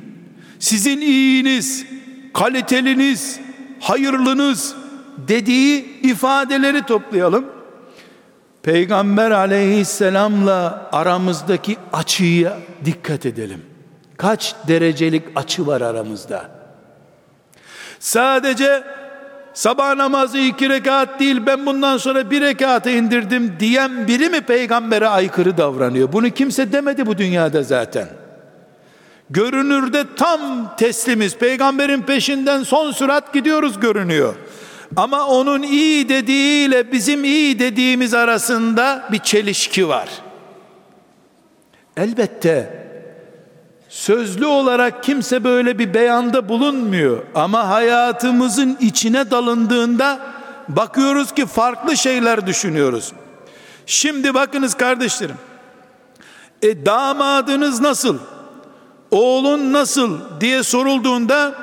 sizin 0.58 1.00
iyiniz, 1.00 1.86
kaliteliniz, 2.34 3.40
hayırlınız 3.80 4.74
dediği 5.28 6.00
ifadeleri 6.02 6.82
toplayalım. 6.82 7.44
Peygamber 8.62 9.30
aleyhisselamla 9.30 10.88
aramızdaki 10.92 11.76
açıya 11.92 12.58
dikkat 12.84 13.26
edelim. 13.26 13.60
Kaç 14.16 14.54
derecelik 14.68 15.22
açı 15.36 15.66
var 15.66 15.80
aramızda? 15.80 16.61
Sadece 18.02 18.84
sabah 19.54 19.94
namazı 19.94 20.38
iki 20.38 20.68
rekat 20.68 21.20
değil 21.20 21.46
ben 21.46 21.66
bundan 21.66 21.96
sonra 21.96 22.30
bir 22.30 22.40
rekatı 22.40 22.90
indirdim 22.90 23.56
diyen 23.60 24.06
biri 24.08 24.28
mi 24.28 24.40
peygambere 24.40 25.08
aykırı 25.08 25.56
davranıyor? 25.56 26.12
Bunu 26.12 26.30
kimse 26.30 26.72
demedi 26.72 27.06
bu 27.06 27.18
dünyada 27.18 27.62
zaten. 27.62 28.08
Görünürde 29.30 30.04
tam 30.16 30.40
teslimiz. 30.76 31.36
Peygamberin 31.36 32.02
peşinden 32.02 32.62
son 32.62 32.92
sürat 32.92 33.32
gidiyoruz 33.34 33.80
görünüyor. 33.80 34.34
Ama 34.96 35.26
onun 35.26 35.62
iyi 35.62 36.08
dediğiyle 36.08 36.92
bizim 36.92 37.24
iyi 37.24 37.58
dediğimiz 37.58 38.14
arasında 38.14 39.08
bir 39.12 39.18
çelişki 39.18 39.88
var. 39.88 40.08
Elbette 41.96 42.82
sözlü 43.92 44.46
olarak 44.46 45.02
kimse 45.02 45.44
böyle 45.44 45.78
bir 45.78 45.94
beyanda 45.94 46.48
bulunmuyor 46.48 47.22
ama 47.34 47.68
hayatımızın 47.68 48.76
içine 48.80 49.30
dalındığında 49.30 50.18
bakıyoruz 50.68 51.32
ki 51.32 51.46
farklı 51.46 51.96
şeyler 51.96 52.46
düşünüyoruz. 52.46 53.12
Şimdi 53.86 54.34
bakınız 54.34 54.74
kardeşlerim. 54.74 55.36
E 56.62 56.86
damadınız 56.86 57.80
nasıl? 57.80 58.18
Oğlun 59.10 59.72
nasıl 59.72 60.18
diye 60.40 60.62
sorulduğunda 60.62 61.54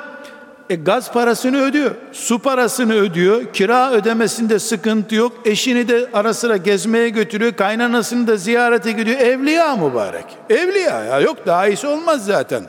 e, 0.70 0.74
gaz 0.74 1.12
parasını 1.12 1.62
ödüyor, 1.62 1.90
su 2.12 2.38
parasını 2.38 2.94
ödüyor, 2.94 3.52
kira 3.52 3.90
ödemesinde 3.90 4.58
sıkıntı 4.58 5.14
yok, 5.14 5.32
eşini 5.44 5.88
de 5.88 6.08
ara 6.12 6.34
sıra 6.34 6.56
gezmeye 6.56 7.08
götürüyor, 7.08 7.52
kaynanasını 7.52 8.26
da 8.26 8.36
ziyarete 8.36 8.92
gidiyor, 8.92 9.18
evliya 9.18 9.76
mübarek. 9.76 10.24
Evliya 10.50 11.04
ya 11.04 11.20
yok 11.20 11.46
daha 11.46 11.68
iyisi 11.68 11.86
olmaz 11.86 12.24
zaten. 12.24 12.62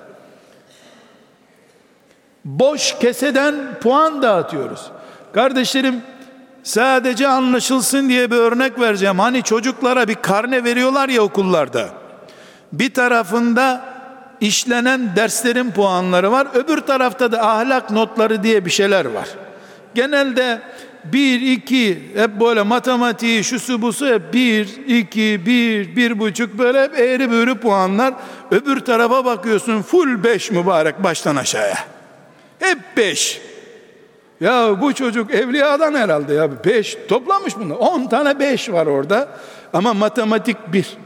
Boş 2.46 3.00
keseden 3.00 3.56
puan 3.82 4.22
dağıtıyoruz. 4.22 4.92
Kardeşlerim 5.34 6.02
sadece 6.64 7.28
anlaşılsın 7.28 8.10
diye 8.10 8.32
bir 8.32 8.36
örnek 8.36 8.80
vereceğim. 8.80 9.20
Hani 9.20 9.44
çocuklara 9.44 10.08
bir 10.08 10.16
karne 10.16 10.64
veriyorlar 10.64 11.10
ya 11.10 11.22
okullarda. 11.22 11.90
Bir 12.74 12.94
tarafında 12.94 13.91
işlenen 14.42 15.16
derslerin 15.16 15.72
puanları 15.72 16.32
var. 16.32 16.48
Öbür 16.54 16.78
tarafta 16.78 17.32
da 17.32 17.48
ahlak 17.48 17.92
notları 17.92 18.44
diye 18.44 18.66
bir 18.66 18.72
şeyler 18.72 19.06
var. 19.06 19.28
Genelde 19.96 20.62
bir, 21.04 21.42
iki, 21.42 22.00
hep 22.16 22.40
böyle 22.40 22.62
matematiği, 22.62 23.44
şusu 23.44 23.82
busu 23.82 24.08
hep 24.08 24.34
bir, 24.34 24.68
iki, 24.88 25.46
bir, 25.46 25.96
bir 25.96 26.20
buçuk 26.20 26.58
böyle 26.58 26.84
hep 26.84 27.00
eğri 27.00 27.32
büğrü 27.32 27.56
puanlar. 27.56 28.14
Öbür 28.52 28.80
tarafa 28.80 29.26
bakıyorsun 29.26 29.82
full 29.82 30.24
beş 30.24 30.52
mübarek 30.52 31.04
baştan 31.04 31.36
aşağıya. 31.36 31.78
Hep 32.60 32.78
beş. 32.98 33.42
Ya 34.42 34.82
bu 34.82 34.94
çocuk 34.94 35.34
evliyadan 35.34 35.94
herhalde 35.94 36.34
ya. 36.34 36.64
Beş 36.66 36.98
toplamış 37.08 37.54
bunu. 37.60 37.76
On 37.76 38.08
tane 38.08 38.40
beş 38.40 38.70
var 38.70 38.86
orada. 38.86 39.28
Ama 39.74 39.94
matematik 39.94 40.58
bir. 40.74 40.98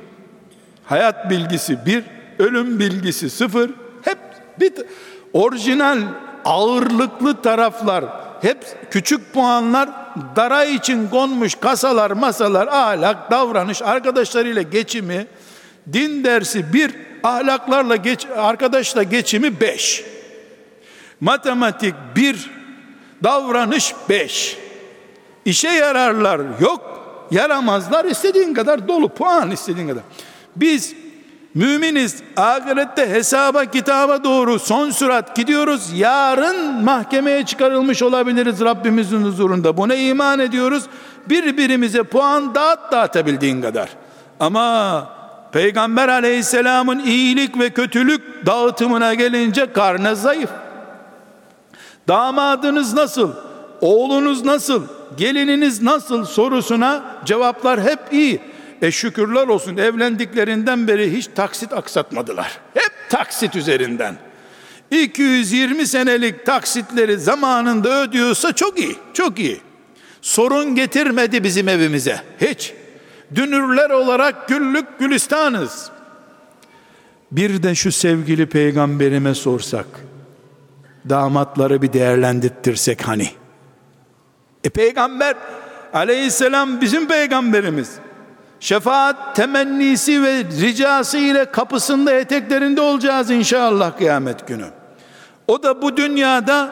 Hayat 0.85 1.29
bilgisi 1.29 1.85
bir 1.85 2.03
ölüm 2.39 2.79
bilgisi 2.79 3.29
sıfır. 3.29 3.71
Hep 4.01 4.17
bir 4.59 4.73
orijinal 5.33 5.99
ağırlıklı 6.45 7.41
taraflar 7.41 8.05
hep 8.41 8.91
küçük 8.91 9.33
puanlar 9.33 9.89
dara 10.35 10.65
için 10.65 11.07
konmuş 11.09 11.55
kasalar 11.55 12.11
masalar 12.11 12.67
ahlak 12.67 13.31
davranış 13.31 13.81
arkadaşlarıyla 13.81 14.61
geçimi 14.61 15.27
din 15.93 16.23
dersi 16.23 16.73
bir 16.73 16.91
ahlaklarla 17.23 17.95
geç, 17.95 18.25
arkadaşla 18.37 19.03
geçimi 19.03 19.59
beş. 19.59 20.03
Matematik 21.19 21.95
bir 22.15 22.51
davranış 23.23 23.93
beş. 24.09 24.57
İşe 25.45 25.69
yararlar 25.69 26.41
yok 26.59 26.95
yaramazlar 27.31 28.05
istediğin 28.05 28.53
kadar 28.53 28.87
dolu 28.87 29.09
puan 29.09 29.51
istediğin 29.51 29.87
kadar. 29.87 30.03
Biz 30.55 30.95
Müminiz 31.55 32.23
ahirette 32.37 33.09
hesaba 33.09 33.65
kitaba 33.65 34.23
doğru 34.23 34.59
son 34.59 34.89
sürat 34.89 35.35
gidiyoruz. 35.35 35.91
Yarın 35.95 36.83
mahkemeye 36.83 37.45
çıkarılmış 37.45 38.03
olabiliriz 38.03 38.61
Rabbimizin 38.61 39.23
huzurunda. 39.23 39.77
Buna 39.77 39.95
iman 39.95 40.39
ediyoruz. 40.39 40.83
Birbirimize 41.29 42.03
puan 42.03 42.55
dağıt 42.55 42.91
dağıtabildiğin 42.91 43.61
kadar. 43.61 43.89
Ama 44.39 45.07
Peygamber 45.51 46.09
aleyhisselamın 46.09 46.99
iyilik 46.99 47.59
ve 47.59 47.69
kötülük 47.69 48.45
dağıtımına 48.45 49.13
gelince 49.13 49.73
karnı 49.73 50.15
zayıf. 50.15 50.49
Damadınız 52.07 52.93
nasıl? 52.93 53.31
Oğlunuz 53.81 54.45
nasıl? 54.45 54.83
Gelininiz 55.17 55.81
nasıl 55.81 56.25
sorusuna 56.25 57.03
cevaplar 57.25 57.81
hep 57.81 57.99
iyi. 58.11 58.54
E 58.85 58.91
şükürler 58.91 59.47
olsun 59.47 59.77
evlendiklerinden 59.77 60.87
beri 60.87 61.17
hiç 61.17 61.29
taksit 61.35 61.73
aksatmadılar. 61.73 62.59
Hep 62.73 62.91
taksit 63.09 63.55
üzerinden. 63.55 64.15
220 64.91 65.87
senelik 65.87 66.45
taksitleri 66.45 67.19
zamanında 67.19 68.03
ödüyorsa 68.03 68.53
çok 68.53 68.79
iyi, 68.79 68.95
çok 69.13 69.39
iyi. 69.39 69.61
Sorun 70.21 70.75
getirmedi 70.75 71.43
bizim 71.43 71.67
evimize. 71.67 72.21
Hiç. 72.41 72.73
Dünürler 73.35 73.89
olarak 73.89 74.47
güllük 74.47 74.99
gülistanız. 74.99 75.91
Bir 77.31 77.63
de 77.63 77.75
şu 77.75 77.91
sevgili 77.91 78.45
peygamberime 78.45 79.35
sorsak, 79.35 79.87
damatları 81.09 81.81
bir 81.81 81.93
değerlendirtirsek 81.93 83.07
hani. 83.07 83.29
E 84.63 84.69
peygamber 84.69 85.35
aleyhisselam 85.93 86.81
bizim 86.81 87.07
peygamberimiz 87.07 87.89
şefaat 88.59 89.35
temennisi 89.35 90.23
ve 90.23 90.43
ricası 90.43 91.17
ile 91.17 91.45
kapısında 91.45 92.13
eteklerinde 92.13 92.81
olacağız 92.81 93.31
inşallah 93.31 93.97
kıyamet 93.97 94.47
günü. 94.47 94.65
O 95.47 95.63
da 95.63 95.81
bu 95.81 95.97
dünyada 95.97 96.71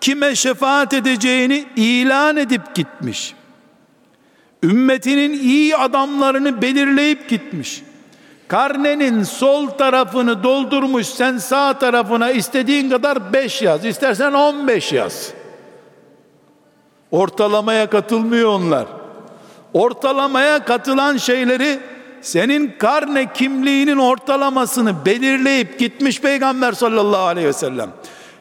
kime 0.00 0.34
şefaat 0.34 0.94
edeceğini 0.94 1.64
ilan 1.76 2.36
edip 2.36 2.74
gitmiş. 2.74 3.34
Ümmetinin 4.62 5.32
iyi 5.32 5.76
adamlarını 5.76 6.62
belirleyip 6.62 7.28
gitmiş. 7.28 7.82
Karnenin 8.48 9.22
sol 9.22 9.66
tarafını 9.66 10.42
doldurmuş 10.42 11.06
sen 11.06 11.38
sağ 11.38 11.78
tarafına 11.78 12.30
istediğin 12.30 12.90
kadar 12.90 13.32
5 13.32 13.62
yaz 13.62 13.84
istersen 13.84 14.32
15 14.32 14.92
yaz. 14.92 15.30
Ortalamaya 17.10 17.90
katılmıyor 17.90 18.48
onlar 18.48 18.99
ortalamaya 19.74 20.64
katılan 20.64 21.16
şeyleri 21.16 21.78
senin 22.20 22.74
karne 22.78 23.32
kimliğinin 23.32 23.96
ortalamasını 23.96 25.04
belirleyip 25.04 25.78
gitmiş 25.78 26.20
peygamber 26.20 26.72
sallallahu 26.72 27.22
aleyhi 27.22 27.48
ve 27.48 27.52
sellem. 27.52 27.90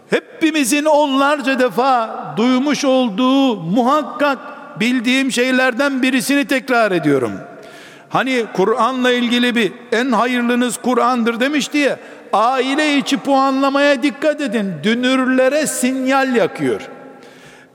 Hepimizin 0.10 0.86
onlarca 0.86 1.60
defa 1.60 2.34
duymuş 2.38 2.86
olduğu 2.86 3.56
muhakkak 3.56 4.38
bildiğim 4.80 5.32
şeylerden 5.32 6.02
birisini 6.02 6.46
tekrar 6.46 6.92
ediyorum. 6.92 7.32
Hani 8.10 8.46
Kur'an'la 8.54 9.12
ilgili 9.12 9.56
bir 9.56 9.72
en 9.92 10.12
hayırlınız 10.12 10.78
Kur'an'dır 10.78 11.40
demiş 11.40 11.74
diye 11.74 12.00
aile 12.34 12.98
içi 12.98 13.18
puanlamaya 13.18 14.04
dikkat 14.04 14.42
edin. 14.42 14.74
Dünürlere 14.84 15.68
sinyal 15.68 16.36
yakıyor. 16.36 16.82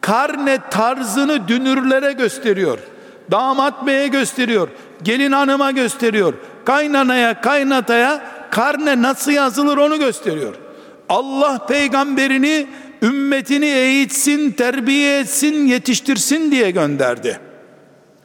Karne 0.00 0.58
tarzını 0.70 1.48
dünürlere 1.48 2.12
gösteriyor 2.12 2.78
damat 3.30 3.86
beye 3.86 4.08
gösteriyor, 4.08 4.68
gelin 5.02 5.32
hanıma 5.32 5.70
gösteriyor, 5.70 6.34
kaynanaya, 6.64 7.40
kaynataya 7.40 8.20
karne 8.50 9.02
nasıl 9.02 9.30
yazılır 9.30 9.76
onu 9.76 9.98
gösteriyor. 9.98 10.54
Allah 11.08 11.66
peygamberini 11.66 12.66
ümmetini 13.02 13.66
eğitsin, 13.66 14.50
terbiye 14.50 15.18
etsin, 15.18 15.66
yetiştirsin 15.66 16.50
diye 16.50 16.70
gönderdi. 16.70 17.40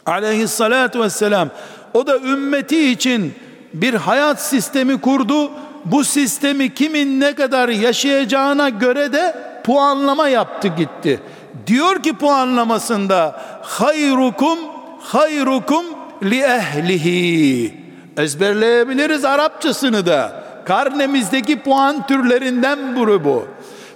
Aleyhissalatu 0.06 1.02
vesselam. 1.02 1.50
O 1.94 2.08
da 2.08 2.18
ümmeti 2.18 2.92
için 2.92 3.34
bir 3.74 3.94
hayat 3.94 4.42
sistemi 4.42 5.02
kurdu. 5.02 5.52
Bu 5.86 6.04
sistemi 6.04 6.74
kimin 6.74 7.20
ne 7.20 7.36
kadar 7.36 7.70
yaşayacağına 7.70 8.70
göre 8.70 9.14
de 9.14 9.36
puanlama 9.64 10.28
yaptı 10.28 10.68
gitti. 10.68 11.20
Diyor 11.68 12.04
ki 12.04 12.14
puanlamasında 12.14 13.42
hayrukum 13.62 14.60
hayrukum 15.00 15.86
li 16.24 16.42
ehlihi. 16.42 17.74
Ezberleyebiliriz 18.18 19.26
Arapçasını 19.26 20.06
da. 20.06 20.44
Karnemizdeki 20.66 21.60
puan 21.60 22.08
türlerinden 22.08 22.96
biri 22.96 23.24
bu. 23.24 23.48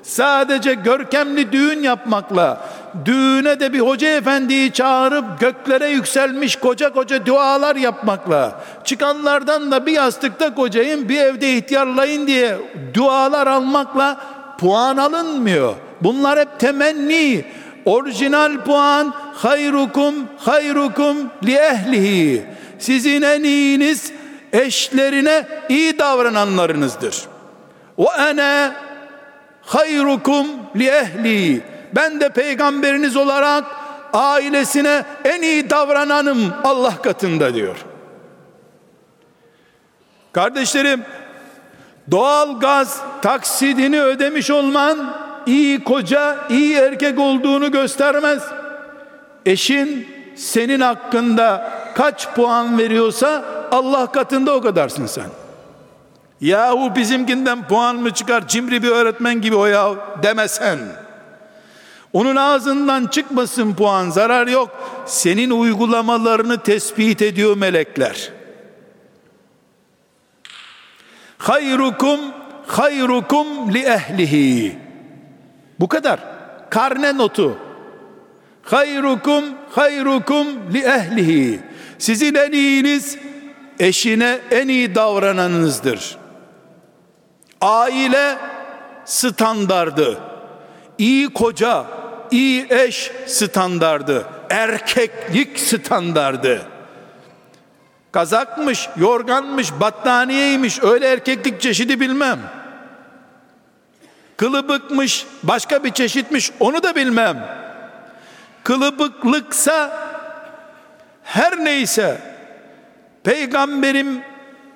Sadece 0.03 0.73
görkemli 0.73 1.51
düğün 1.51 1.83
yapmakla 1.83 2.61
düğüne 3.05 3.59
de 3.59 3.73
bir 3.73 3.79
hoca 3.79 4.09
efendiyi 4.09 4.71
çağırıp 4.71 5.39
göklere 5.39 5.89
yükselmiş 5.89 6.55
koca 6.55 6.93
koca 6.93 7.25
dualar 7.25 7.75
yapmakla 7.75 8.61
çıkanlardan 8.83 9.71
da 9.71 9.85
bir 9.85 9.91
yastıkta 9.91 10.55
kocayın 10.55 11.09
bir 11.09 11.17
evde 11.17 11.57
ihtiyarlayın 11.57 12.27
diye 12.27 12.57
dualar 12.93 13.47
almakla 13.47 14.17
puan 14.57 14.97
alınmıyor. 14.97 15.75
Bunlar 16.01 16.39
hep 16.39 16.59
temenni 16.59 17.45
Orijinal 17.85 18.57
puan 18.65 19.13
hayrukum 19.33 20.15
hayrukum 20.37 21.17
li 21.45 21.55
ehlihi. 21.55 22.45
Sizin 22.79 23.21
en 23.21 23.43
iyiniz 23.43 24.11
eşlerine 24.53 25.47
iyi 25.69 25.99
davrananlarınızdır. 25.99 27.21
Ve 27.99 28.29
ene 28.29 28.71
hayrukum 29.61 30.47
li 30.75 30.87
ehli. 30.87 31.61
Ben 31.95 32.19
de 32.19 32.29
peygamberiniz 32.29 33.15
olarak 33.15 33.63
ailesine 34.13 35.05
en 35.23 35.41
iyi 35.41 35.69
davrananım 35.69 36.53
Allah 36.63 37.01
katında 37.01 37.53
diyor. 37.53 37.75
Kardeşlerim, 40.33 41.03
doğal 42.11 42.59
gaz 42.59 43.01
taksidini 43.21 44.01
ödemiş 44.01 44.51
olman 44.51 45.15
iyi 45.45 45.83
koca, 45.83 46.37
iyi 46.49 46.75
erkek 46.75 47.19
olduğunu 47.19 47.71
göstermez. 47.71 48.43
Eşin 49.45 50.07
senin 50.35 50.79
hakkında 50.79 51.71
kaç 51.95 52.33
puan 52.35 52.77
veriyorsa 52.77 53.45
Allah 53.71 54.11
katında 54.11 54.55
o 54.55 54.61
kadarsın 54.61 55.05
sen. 55.05 55.29
Yahu 56.41 56.95
bizimkinden 56.95 57.67
puan 57.67 57.95
mı 57.95 58.13
çıkar 58.13 58.47
cimri 58.47 58.83
bir 58.83 58.89
öğretmen 58.89 59.41
gibi 59.41 59.55
o 59.55 59.65
ya 59.65 59.95
demesen. 60.23 60.79
Onun 62.13 62.35
ağzından 62.35 63.07
çıkmasın 63.07 63.73
puan 63.73 64.09
zarar 64.09 64.47
yok. 64.47 64.69
Senin 65.05 65.49
uygulamalarını 65.49 66.59
tespit 66.59 67.21
ediyor 67.21 67.57
melekler. 67.57 68.31
Hayrukum 71.37 72.19
hayrukum 72.67 73.73
li 73.73 73.79
ehlihi. 73.79 74.77
Bu 75.79 75.87
kadar. 75.87 76.19
Karne 76.69 77.17
notu. 77.17 77.57
Hayrukum 78.63 79.45
hayrukum 79.71 80.47
li 80.73 80.79
ehlihi. 80.79 81.59
Sizin 81.99 82.35
en 82.35 82.51
iyiniz 82.51 83.17
eşine 83.79 84.39
en 84.51 84.67
iyi 84.67 84.95
davrananınızdır. 84.95 86.17
Aile 87.61 88.37
standardı. 89.05 90.19
iyi 90.97 91.33
koca, 91.33 91.85
iyi 92.31 92.67
eş 92.69 93.11
standardı. 93.27 94.25
Erkeklik 94.49 95.59
standardı. 95.59 96.61
Kazakmış, 98.11 98.89
yorganmış, 98.97 99.71
battaniyeymiş 99.79 100.83
öyle 100.83 101.07
erkeklik 101.07 101.61
çeşidi 101.61 101.99
bilmem. 101.99 102.39
Kılıbıkmış, 104.37 105.25
başka 105.43 105.83
bir 105.83 105.91
çeşitmiş 105.91 106.51
onu 106.59 106.83
da 106.83 106.95
bilmem. 106.95 107.62
Kılıbıklıksa 108.63 110.03
her 111.23 111.65
neyse 111.65 112.21
peygamberim 113.23 114.21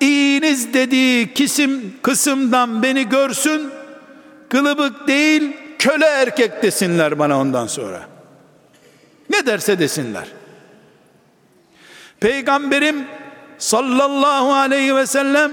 iyiniz 0.00 0.74
dediği 0.74 1.34
kisim 1.34 1.94
kısımdan 2.02 2.82
beni 2.82 3.08
görsün 3.08 3.70
kılıbık 4.48 5.08
değil 5.08 5.56
köle 5.78 6.06
erkek 6.06 6.62
desinler 6.62 7.18
bana 7.18 7.38
ondan 7.38 7.66
sonra. 7.66 8.00
Ne 9.30 9.46
derse 9.46 9.78
desinler. 9.78 10.24
Peygamberim 12.20 13.06
sallallahu 13.58 14.52
aleyhi 14.52 14.96
ve 14.96 15.06
sellem 15.06 15.52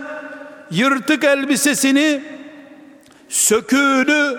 yırtık 0.71 1.23
elbisesini 1.23 2.21
söküğünü 3.29 4.37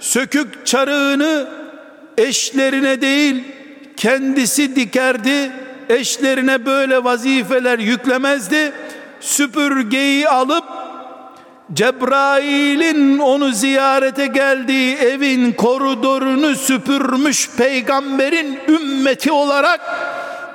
sökük 0.00 0.66
çarığını 0.66 1.59
eşlerine 2.20 3.00
değil 3.00 3.44
kendisi 3.96 4.76
dikerdi. 4.76 5.52
Eşlerine 5.88 6.66
böyle 6.66 7.04
vazifeler 7.04 7.78
yüklemezdi. 7.78 8.72
Süpürgeyi 9.20 10.28
alıp 10.28 10.64
Cebrail'in 11.72 13.18
onu 13.18 13.52
ziyarete 13.52 14.26
geldiği 14.26 14.96
evin 14.96 15.52
koridorunu 15.52 16.56
süpürmüş 16.56 17.50
peygamberin 17.56 18.58
ümmeti 18.68 19.32
olarak 19.32 19.80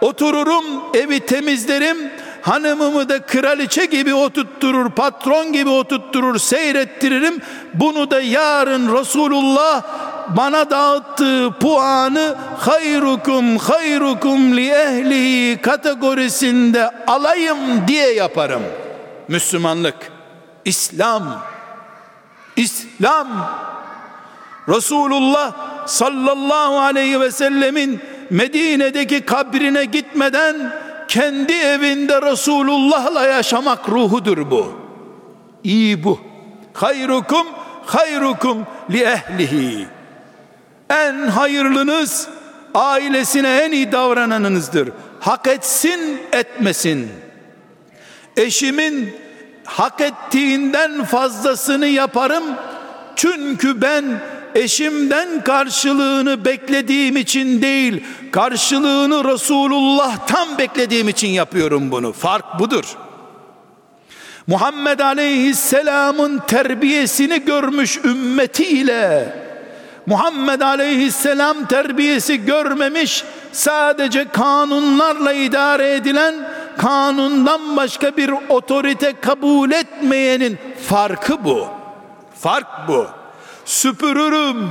otururum 0.01 0.65
evi 0.93 1.19
temizlerim 1.19 1.97
hanımımı 2.45 3.09
da 3.09 3.21
kraliçe 3.21 3.85
gibi 3.85 4.13
oturtturur 4.13 4.89
patron 4.89 5.53
gibi 5.53 5.69
oturtturur 5.69 6.39
seyrettiririm 6.39 7.41
bunu 7.73 8.11
da 8.11 8.21
yarın 8.21 8.95
Resulullah 8.99 9.81
bana 10.37 10.69
dağıttığı 10.69 11.53
puanı 11.59 12.35
hayrukum 12.57 13.57
hayrukum 13.57 14.57
li 14.57 14.69
ehli 14.69 15.61
kategorisinde 15.61 16.89
alayım 17.07 17.57
diye 17.87 18.13
yaparım. 18.13 18.61
Müslümanlık, 19.27 19.95
İslam, 20.65 21.41
İslam, 22.55 23.27
Resulullah 24.69 25.51
sallallahu 25.87 26.79
aleyhi 26.79 27.21
ve 27.21 27.31
sellemin 27.31 28.01
Medine'deki 28.29 29.21
kabrine 29.21 29.85
gitmeden 29.85 30.84
kendi 31.07 31.53
evinde 31.53 32.21
Resulullah'la 32.21 33.25
yaşamak 33.25 33.89
ruhudur 33.89 34.51
bu. 34.51 34.73
İyi 35.63 36.03
bu. 36.03 36.19
Hayrukum 36.73 37.47
hayrukum 37.85 38.57
li 38.91 39.03
ehlihi 39.03 39.87
en 40.89 41.27
hayırlınız 41.27 42.27
ailesine 42.73 43.57
en 43.57 43.71
iyi 43.71 43.91
davrananınızdır. 43.91 44.89
Hak 45.19 45.47
etsin 45.47 46.21
etmesin. 46.31 47.11
Eşimin 48.37 49.15
hak 49.65 50.01
ettiğinden 50.01 51.03
fazlasını 51.03 51.87
yaparım. 51.87 52.43
Çünkü 53.15 53.81
ben 53.81 54.05
eşimden 54.55 55.43
karşılığını 55.43 56.45
beklediğim 56.45 57.17
için 57.17 57.61
değil, 57.61 58.03
karşılığını 58.31 59.23
Resulullah'tan 59.23 60.57
beklediğim 60.57 61.09
için 61.09 61.27
yapıyorum 61.27 61.91
bunu. 61.91 62.13
Fark 62.13 62.59
budur. 62.59 62.97
Muhammed 64.47 64.99
Aleyhisselam'ın 64.99 66.41
terbiyesini 66.47 67.45
görmüş 67.45 67.99
ümmetiyle 68.05 69.33
Muhammed 70.05 70.61
aleyhisselam 70.61 71.65
terbiyesi 71.65 72.45
görmemiş 72.45 73.23
sadece 73.51 74.29
kanunlarla 74.29 75.33
idare 75.33 75.95
edilen 75.95 76.35
kanundan 76.77 77.77
başka 77.77 78.17
bir 78.17 78.33
otorite 78.49 79.13
kabul 79.21 79.71
etmeyenin 79.71 80.57
farkı 80.87 81.45
bu 81.45 81.67
fark 82.39 82.67
bu 82.87 83.07
süpürürüm 83.65 84.69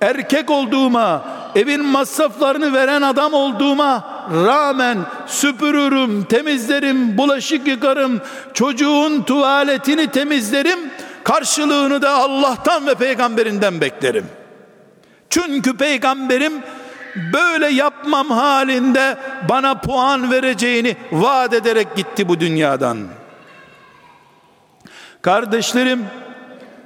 erkek 0.00 0.50
olduğuma 0.50 1.24
evin 1.54 1.84
masraflarını 1.84 2.72
veren 2.72 3.02
adam 3.02 3.34
olduğuma 3.34 4.04
rağmen 4.46 4.98
süpürürüm 5.26 6.24
temizlerim 6.24 7.18
bulaşık 7.18 7.66
yıkarım 7.66 8.20
çocuğun 8.54 9.22
tuvaletini 9.22 10.06
temizlerim 10.06 10.78
karşılığını 11.24 12.02
da 12.02 12.10
Allah'tan 12.10 12.86
ve 12.86 12.94
peygamberinden 12.94 13.80
beklerim. 13.80 14.26
Çünkü 15.30 15.76
peygamberim 15.76 16.52
böyle 17.32 17.66
yapmam 17.66 18.30
halinde 18.30 19.16
bana 19.48 19.74
puan 19.74 20.30
vereceğini 20.30 20.96
vaat 21.12 21.54
ederek 21.54 21.96
gitti 21.96 22.28
bu 22.28 22.40
dünyadan. 22.40 22.98
Kardeşlerim, 25.22 26.04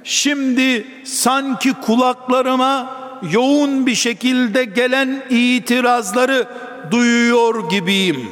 şimdi 0.03 0.87
sanki 1.03 1.73
kulaklarıma 1.73 3.01
yoğun 3.31 3.85
bir 3.85 3.95
şekilde 3.95 4.63
gelen 4.63 5.23
itirazları 5.29 6.47
duyuyor 6.91 7.69
gibiyim. 7.69 8.27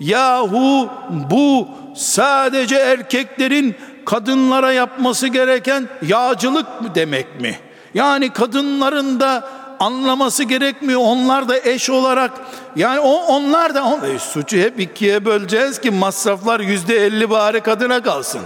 Yahu 0.00 0.88
bu 1.30 1.68
sadece 1.96 2.76
erkeklerin 2.76 3.74
kadınlara 4.04 4.72
yapması 4.72 5.28
gereken 5.28 5.88
yağcılık 6.06 6.80
mı 6.80 6.94
demek 6.94 7.40
mi? 7.40 7.56
Yani 7.94 8.32
kadınların 8.32 9.20
da 9.20 9.48
anlaması 9.80 10.44
gerekmiyor. 10.44 11.00
Onlar 11.04 11.48
da 11.48 11.58
eş 11.58 11.90
olarak 11.90 12.30
yani 12.76 13.00
o, 13.00 13.12
onlar 13.12 13.74
da 13.74 13.84
on, 13.84 14.14
e, 14.14 14.18
suçu 14.18 14.56
hep 14.56 14.80
ikiye 14.80 15.24
böleceğiz 15.24 15.80
ki 15.80 15.90
masraflar 15.90 16.60
yüzde 16.60 16.96
elli 17.06 17.30
bari 17.30 17.60
kadına 17.60 18.02
kalsın. 18.02 18.40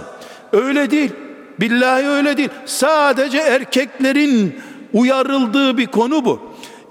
Öyle 0.51 0.91
değil. 0.91 1.11
Billahi 1.59 2.07
öyle 2.07 2.37
değil. 2.37 2.49
Sadece 2.65 3.37
erkeklerin 3.37 4.59
uyarıldığı 4.93 5.77
bir 5.77 5.87
konu 5.87 6.25
bu. 6.25 6.41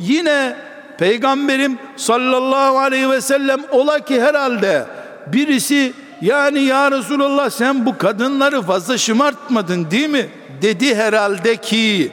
Yine 0.00 0.56
Peygamberim 0.98 1.78
sallallahu 1.96 2.78
aleyhi 2.78 3.10
ve 3.10 3.20
sellem 3.20 3.60
ola 3.70 3.98
ki 3.98 4.20
herhalde 4.20 4.86
birisi 5.26 5.92
yani 6.22 6.60
ya 6.60 6.90
Resulallah 6.90 7.50
sen 7.50 7.86
bu 7.86 7.98
kadınları 7.98 8.62
fazla 8.62 8.98
şımartmadın 8.98 9.90
değil 9.90 10.08
mi? 10.08 10.26
Dedi 10.62 10.94
herhalde 10.94 11.56
ki 11.56 12.12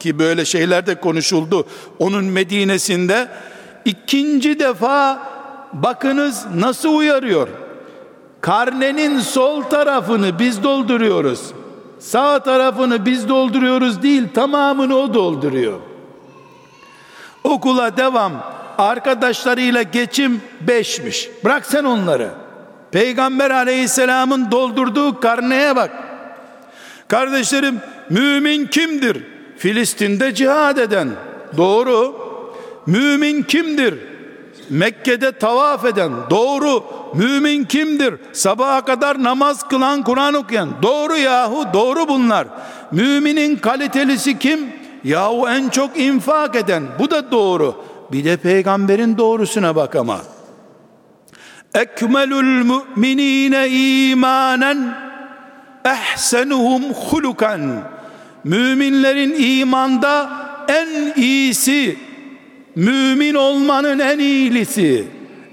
ki 0.00 0.18
böyle 0.18 0.44
şeyler 0.44 0.86
de 0.86 0.94
konuşuldu 0.94 1.66
onun 1.98 2.24
Medine'sinde 2.24 3.28
ikinci 3.84 4.58
defa 4.58 5.18
bakınız 5.72 6.46
nasıl 6.54 6.96
uyarıyor 6.96 7.48
karnenin 8.40 9.18
sol 9.18 9.62
tarafını 9.62 10.38
biz 10.38 10.62
dolduruyoruz 10.62 11.40
Sağ 12.00 12.42
tarafını 12.42 13.06
biz 13.06 13.28
dolduruyoruz 13.28 14.02
değil, 14.02 14.22
tamamını 14.34 14.96
o 14.96 15.14
dolduruyor. 15.14 15.80
Okula 17.44 17.96
devam, 17.96 18.32
arkadaşlarıyla 18.78 19.82
geçim 19.82 20.42
beşmiş. 20.60 21.30
Bırak 21.44 21.66
sen 21.66 21.84
onları. 21.84 22.30
Peygamber 22.90 23.50
aleyhisselamın 23.50 24.50
doldurduğu 24.50 25.20
karneye 25.20 25.76
bak. 25.76 25.90
Kardeşlerim, 27.08 27.80
mümin 28.10 28.66
kimdir? 28.66 29.24
Filistin'de 29.56 30.34
cihad 30.34 30.76
eden. 30.76 31.08
Doğru. 31.56 32.14
Mümin 32.86 33.42
kimdir? 33.42 34.09
Mekke'de 34.70 35.32
tavaf 35.32 35.84
eden. 35.84 36.12
Doğru. 36.30 36.84
Mümin 37.14 37.64
kimdir? 37.64 38.14
Sabaha 38.32 38.84
kadar 38.84 39.22
namaz 39.22 39.68
kılan, 39.68 40.02
Kur'an 40.02 40.34
okuyan. 40.34 40.68
Doğru 40.82 41.16
yahu, 41.16 41.64
doğru 41.72 42.08
bunlar. 42.08 42.46
Müminin 42.92 43.56
kalitelisi 43.56 44.38
kim? 44.38 44.60
Yahu 45.04 45.48
en 45.48 45.68
çok 45.68 45.98
infak 45.98 46.56
eden. 46.56 46.82
Bu 46.98 47.10
da 47.10 47.30
doğru. 47.30 47.84
Bir 48.12 48.24
de 48.24 48.36
peygamberin 48.36 49.18
doğrusuna 49.18 49.76
bak 49.76 49.96
ama. 49.96 50.18
Ekmelül 51.74 52.64
müminine 52.64 53.68
imanen 53.68 54.94
ehsenuhum 55.84 56.82
hulukan. 56.82 57.82
Müminlerin 58.44 59.34
imanda 59.38 60.30
en 60.68 61.22
iyisi, 61.22 61.98
mümin 62.76 63.34
olmanın 63.34 63.98
en 63.98 64.18
iyisi, 64.18 65.04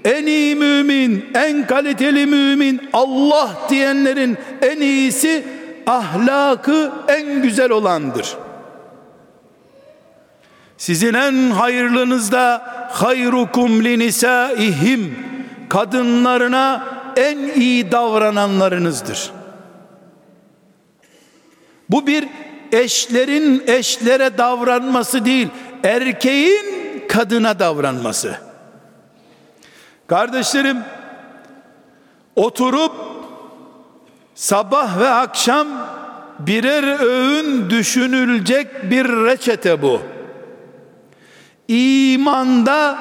en 0.04 0.26
iyi 0.26 0.56
mümin, 0.56 1.24
en 1.34 1.66
kaliteli 1.66 2.26
mümin, 2.26 2.80
Allah 2.92 3.50
diyenlerin 3.70 4.38
en 4.62 4.80
iyisi, 4.80 5.44
ahlakı 5.86 6.92
en 7.08 7.42
güzel 7.42 7.70
olandır. 7.70 8.36
Sizin 10.76 11.14
en 11.14 11.50
hayırlınız 11.50 12.32
da 12.32 12.62
hayrukum 12.90 13.84
li 13.84 13.98
nisaihim 13.98 15.18
kadınlarına 15.68 16.86
en 17.16 17.38
iyi 17.38 17.92
davrananlarınızdır. 17.92 19.30
Bu 21.88 22.06
bir 22.06 22.28
eşlerin 22.72 23.62
eşlere 23.66 24.38
davranması 24.38 25.24
değil, 25.24 25.48
erkeğin 25.84 26.77
kadına 27.08 27.58
davranması. 27.58 28.36
Kardeşlerim, 30.06 30.76
oturup 32.36 32.92
sabah 34.34 35.00
ve 35.00 35.08
akşam 35.08 35.68
birer 36.38 37.00
öğün 37.00 37.70
düşünülecek 37.70 38.90
bir 38.90 39.04
reçete 39.04 39.82
bu. 39.82 40.00
İmanda 41.68 42.98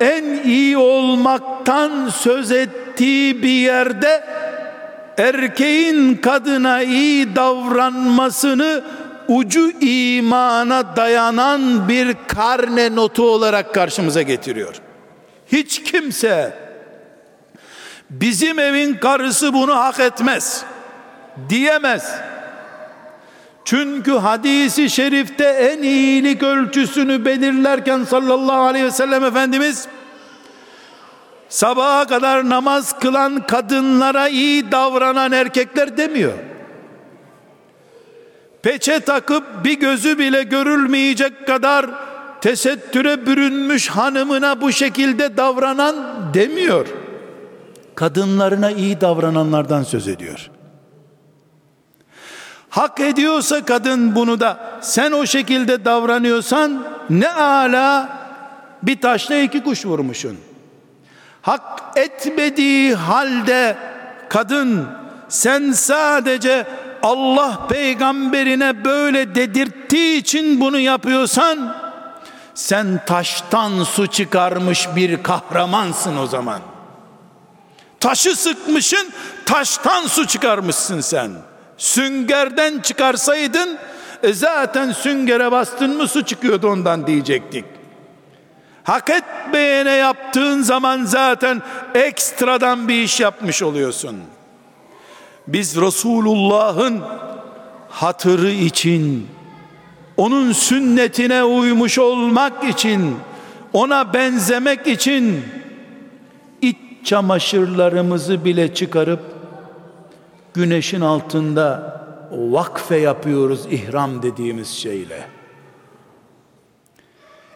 en 0.00 0.24
iyi 0.44 0.78
olmaktan 0.78 2.08
söz 2.08 2.52
ettiği 2.52 3.42
bir 3.42 3.48
yerde 3.48 4.24
erkeğin 5.18 6.14
kadına 6.14 6.82
iyi 6.82 7.36
davranmasını 7.36 8.84
ucu 9.28 9.70
imana 9.80 10.96
dayanan 10.96 11.88
bir 11.88 12.16
karne 12.28 12.96
notu 12.96 13.30
olarak 13.30 13.74
karşımıza 13.74 14.22
getiriyor. 14.22 14.74
Hiç 15.52 15.82
kimse 15.82 16.58
bizim 18.10 18.58
evin 18.58 18.94
karısı 18.94 19.54
bunu 19.54 19.76
hak 19.76 20.00
etmez 20.00 20.64
diyemez. 21.48 22.14
Çünkü 23.64 24.12
hadisi 24.12 24.90
şerifte 24.90 25.44
en 25.44 25.82
iyilik 25.82 26.42
ölçüsünü 26.42 27.24
belirlerken 27.24 28.04
sallallahu 28.04 28.60
aleyhi 28.60 28.84
ve 28.86 28.90
sellem 28.90 29.24
Efendimiz 29.24 29.88
sabaha 31.48 32.06
kadar 32.06 32.48
namaz 32.48 32.98
kılan 32.98 33.46
kadınlara 33.46 34.28
iyi 34.28 34.72
davranan 34.72 35.32
erkekler 35.32 35.96
demiyor. 35.96 36.32
Peçe 38.66 39.00
takıp 39.00 39.64
bir 39.64 39.80
gözü 39.80 40.18
bile 40.18 40.42
görülmeyecek 40.42 41.46
kadar 41.46 41.86
tesettüre 42.40 43.26
bürünmüş 43.26 43.88
hanımına 43.88 44.60
bu 44.60 44.72
şekilde 44.72 45.36
davranan 45.36 45.96
demiyor. 46.34 46.86
Kadınlarına 47.94 48.70
iyi 48.70 49.00
davrananlardan 49.00 49.82
söz 49.82 50.08
ediyor. 50.08 50.50
Hak 52.70 53.00
ediyorsa 53.00 53.64
kadın 53.64 54.14
bunu 54.14 54.40
da 54.40 54.80
sen 54.80 55.12
o 55.12 55.26
şekilde 55.26 55.84
davranıyorsan 55.84 56.86
ne 57.10 57.30
ala 57.30 58.18
bir 58.82 59.00
taşla 59.00 59.36
iki 59.36 59.62
kuş 59.62 59.86
vurmuşsun. 59.86 60.38
Hak 61.42 61.82
etmediği 61.96 62.94
halde 62.94 63.76
kadın 64.28 64.86
sen 65.28 65.72
sadece 65.72 66.66
Allah 67.06 67.66
peygamberine 67.68 68.84
böyle 68.84 69.34
dedirttiği 69.34 70.18
için 70.18 70.60
bunu 70.60 70.78
yapıyorsan 70.78 71.76
sen 72.54 73.04
taştan 73.06 73.84
su 73.84 74.06
çıkarmış 74.06 74.88
bir 74.96 75.22
kahramansın 75.22 76.16
o 76.16 76.26
zaman. 76.26 76.60
Taşı 78.00 78.36
sıkmışın, 78.36 79.08
taştan 79.44 80.06
su 80.06 80.26
çıkarmışsın 80.26 81.00
sen. 81.00 81.30
Süngerden 81.78 82.80
çıkarsaydın 82.80 83.78
e 84.22 84.32
zaten 84.32 84.92
süngere 84.92 85.52
bastın 85.52 85.96
mı 85.96 86.08
su 86.08 86.24
çıkıyordu 86.24 86.68
ondan 86.68 87.06
diyecektik. 87.06 87.64
Hak 88.84 89.10
etmeyene 89.10 89.92
yaptığın 89.92 90.62
zaman 90.62 91.04
zaten 91.04 91.62
ekstradan 91.94 92.88
bir 92.88 93.02
iş 93.02 93.20
yapmış 93.20 93.62
oluyorsun. 93.62 94.35
Biz 95.48 95.76
Resulullah'ın 95.76 97.00
hatırı 97.88 98.50
için 98.50 99.28
onun 100.16 100.52
sünnetine 100.52 101.44
uymuş 101.44 101.98
olmak 101.98 102.64
için 102.64 103.16
ona 103.72 104.14
benzemek 104.14 104.86
için 104.86 105.44
iç 106.62 106.76
çamaşırlarımızı 107.04 108.44
bile 108.44 108.74
çıkarıp 108.74 109.20
güneşin 110.54 111.00
altında 111.00 111.96
vakfe 112.32 112.96
yapıyoruz 112.96 113.66
ihram 113.70 114.22
dediğimiz 114.22 114.68
şeyle. 114.68 115.28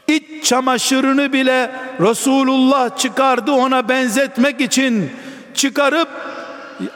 İç 0.09 0.44
çamaşırını 0.44 1.33
bile 1.33 1.70
Resulullah 2.00 2.96
çıkardı 2.96 3.53
ona 3.53 3.88
benzetmek 3.88 4.61
için 4.61 5.11
çıkarıp 5.55 6.09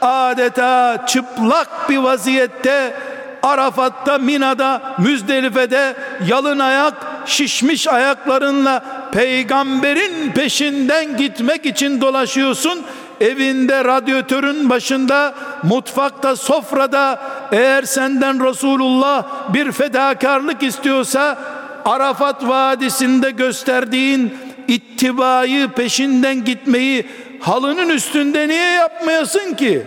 adeta 0.01 1.05
çıplak 1.07 1.89
bir 1.89 1.97
vaziyette 1.97 2.93
Arafat'ta, 3.43 4.17
Mina'da, 4.17 4.95
Müzdelife'de 4.97 5.95
yalın 6.27 6.59
ayak, 6.59 6.93
şişmiş 7.25 7.87
ayaklarınla 7.87 8.83
peygamberin 9.11 10.31
peşinden 10.31 11.17
gitmek 11.17 11.65
için 11.65 12.01
dolaşıyorsun. 12.01 12.81
Evinde 13.21 13.83
radyatörün 13.85 14.69
başında, 14.69 15.33
mutfakta, 15.63 16.35
sofrada 16.35 17.19
eğer 17.51 17.83
senden 17.83 18.47
Resulullah 18.49 19.23
bir 19.53 19.71
fedakarlık 19.71 20.63
istiyorsa 20.63 21.37
Arafat 21.85 22.47
Vadisi'nde 22.47 23.31
gösterdiğin 23.31 24.33
ittibayı 24.67 25.67
peşinden 25.67 26.45
gitmeyi 26.45 27.05
halının 27.45 27.89
üstünde 27.89 28.47
niye 28.47 28.71
yapmayasın 28.71 29.53
ki? 29.53 29.83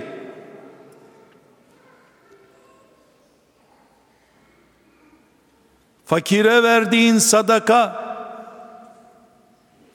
Fakire 6.04 6.62
verdiğin 6.62 7.18
sadaka 7.18 8.04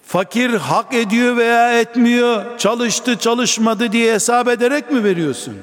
fakir 0.06 0.50
hak 0.50 0.94
ediyor 0.94 1.38
veya 1.38 1.80
etmiyor, 1.80 2.58
çalıştı 2.58 3.18
çalışmadı 3.18 3.92
diye 3.92 4.14
hesap 4.14 4.48
ederek 4.48 4.92
mi 4.92 5.04
veriyorsun? 5.04 5.58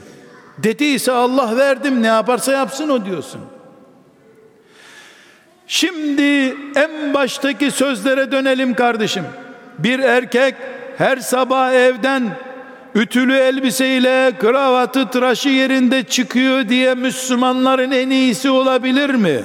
Dediyse 0.58 1.12
Allah 1.12 1.56
verdim 1.56 2.02
ne 2.02 2.06
yaparsa 2.06 2.52
yapsın 2.52 2.88
o 2.88 3.04
diyorsun. 3.04 3.40
Şimdi 5.66 6.56
en 6.76 7.14
baştaki 7.14 7.70
sözlere 7.70 8.32
dönelim 8.32 8.74
kardeşim. 8.74 9.24
Bir 9.78 9.98
erkek 9.98 10.54
her 11.00 11.16
sabah 11.16 11.72
evden 11.72 12.36
ütülü 12.94 13.34
elbiseyle 13.34 14.32
kravatı 14.38 15.10
tıraşı 15.10 15.48
yerinde 15.48 16.02
çıkıyor 16.02 16.68
diye 16.68 16.94
Müslümanların 16.94 17.90
en 17.90 18.10
iyisi 18.10 18.50
olabilir 18.50 19.10
mi? 19.10 19.40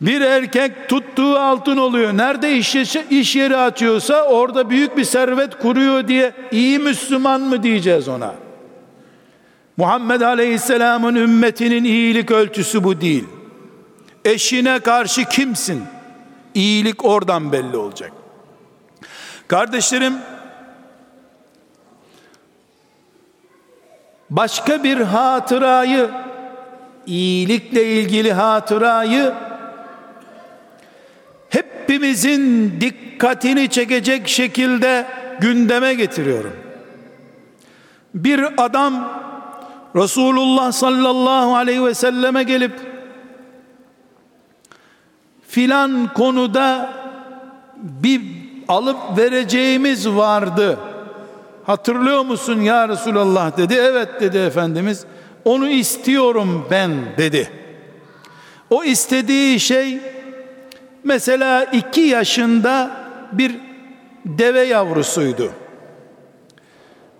Bir 0.00 0.20
erkek 0.20 0.88
tuttuğu 0.88 1.38
altın 1.38 1.76
oluyor. 1.76 2.16
Nerede 2.16 2.56
iş, 2.56 2.76
iş 3.10 3.36
yeri 3.36 3.56
açıyorsa 3.56 4.22
orada 4.22 4.70
büyük 4.70 4.96
bir 4.96 5.04
servet 5.04 5.58
kuruyor 5.58 6.08
diye 6.08 6.32
iyi 6.50 6.78
Müslüman 6.78 7.40
mı 7.40 7.62
diyeceğiz 7.62 8.08
ona? 8.08 8.34
Muhammed 9.76 10.20
Aleyhisselam'ın 10.20 11.14
ümmetinin 11.14 11.84
iyilik 11.84 12.30
ölçüsü 12.30 12.84
bu 12.84 13.00
değil. 13.00 13.24
Eşine 14.24 14.78
karşı 14.78 15.24
kimsin? 15.24 15.82
İyilik 16.54 17.04
oradan 17.04 17.52
belli 17.52 17.76
olacak. 17.76 18.19
Kardeşlerim, 19.50 20.14
başka 24.30 24.84
bir 24.84 24.96
hatırayı, 25.00 26.10
iyilikle 27.06 27.84
ilgili 27.84 28.32
hatırayı 28.32 29.34
hepimizin 31.48 32.74
dikkatini 32.80 33.68
çekecek 33.68 34.28
şekilde 34.28 35.06
gündeme 35.40 35.94
getiriyorum. 35.94 36.56
Bir 38.14 38.64
adam 38.64 39.22
Resulullah 39.96 40.72
sallallahu 40.72 41.56
aleyhi 41.56 41.84
ve 41.84 41.94
selleme 41.94 42.42
gelip 42.42 42.72
filan 45.48 46.14
konuda 46.14 46.92
bir 47.76 48.39
alıp 48.70 49.18
vereceğimiz 49.18 50.08
vardı. 50.08 50.78
Hatırlıyor 51.64 52.24
musun 52.24 52.60
ya 52.60 52.88
Resulallah 52.88 53.56
dedi. 53.56 53.74
Evet 53.74 54.08
dedi 54.20 54.38
Efendimiz. 54.38 55.04
Onu 55.44 55.68
istiyorum 55.68 56.66
ben 56.70 56.90
dedi. 57.18 57.50
O 58.70 58.84
istediği 58.84 59.60
şey 59.60 60.00
mesela 61.04 61.64
iki 61.64 62.00
yaşında 62.00 62.90
bir 63.32 63.54
deve 64.24 64.60
yavrusuydu. 64.60 65.52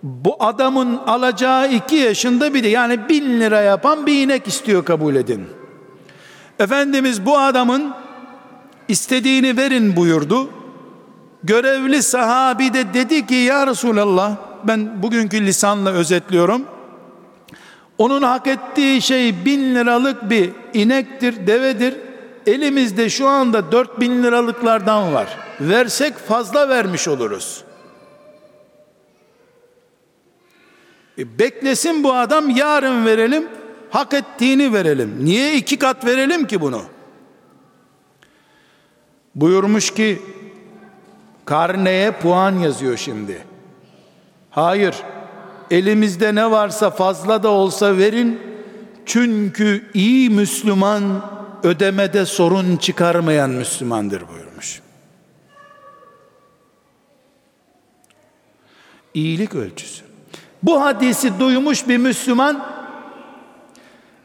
Bu 0.02 0.36
adamın 0.40 1.00
alacağı 1.06 1.72
iki 1.72 1.96
yaşında 1.96 2.54
bir 2.54 2.64
de 2.64 2.68
yani 2.68 3.08
bin 3.08 3.40
lira 3.40 3.60
yapan 3.60 4.06
bir 4.06 4.24
inek 4.24 4.46
istiyor 4.48 4.84
kabul 4.84 5.14
edin. 5.14 5.46
Efendimiz 6.58 7.26
bu 7.26 7.38
adamın 7.38 7.94
istediğini 8.88 9.56
verin 9.56 9.96
buyurdu. 9.96 10.50
Görevli 11.44 12.02
sahabi 12.02 12.74
de 12.74 12.94
dedi 12.94 13.26
ki 13.26 13.34
ya 13.34 13.66
Resulallah 13.66 14.36
ben 14.64 15.02
bugünkü 15.02 15.46
lisanla 15.46 15.90
özetliyorum. 15.90 16.64
Onun 17.98 18.22
hak 18.22 18.46
ettiği 18.46 19.02
şey 19.02 19.44
bin 19.44 19.74
liralık 19.74 20.30
bir 20.30 20.50
inektir, 20.74 21.46
devedir. 21.46 21.94
Elimizde 22.46 23.10
şu 23.10 23.28
anda 23.28 23.72
dört 23.72 24.00
bin 24.00 24.22
liralıklardan 24.22 25.14
var. 25.14 25.28
Versek 25.60 26.18
fazla 26.18 26.68
vermiş 26.68 27.08
oluruz. 27.08 27.64
E 31.18 31.38
beklesin 31.38 32.04
bu 32.04 32.14
adam 32.14 32.50
yarın 32.50 33.06
verelim, 33.06 33.48
hak 33.90 34.14
ettiğini 34.14 34.72
verelim. 34.72 35.16
Niye 35.20 35.56
iki 35.56 35.78
kat 35.78 36.04
verelim 36.04 36.46
ki 36.46 36.60
bunu? 36.60 36.82
Buyurmuş 39.34 39.94
ki 39.94 40.22
karneye 41.50 42.10
puan 42.10 42.58
yazıyor 42.58 42.96
şimdi. 42.96 43.44
Hayır, 44.50 44.94
elimizde 45.70 46.34
ne 46.34 46.50
varsa 46.50 46.90
fazla 46.90 47.42
da 47.42 47.48
olsa 47.48 47.98
verin. 47.98 48.40
Çünkü 49.06 49.90
iyi 49.94 50.30
Müslüman 50.30 51.02
ödemede 51.62 52.26
sorun 52.26 52.76
çıkarmayan 52.76 53.50
Müslümandır 53.50 54.28
buyurmuş. 54.28 54.80
İyilik 59.14 59.54
ölçüsü. 59.54 60.04
Bu 60.62 60.80
hadisi 60.82 61.40
duymuş 61.40 61.88
bir 61.88 61.96
Müslüman 61.96 62.66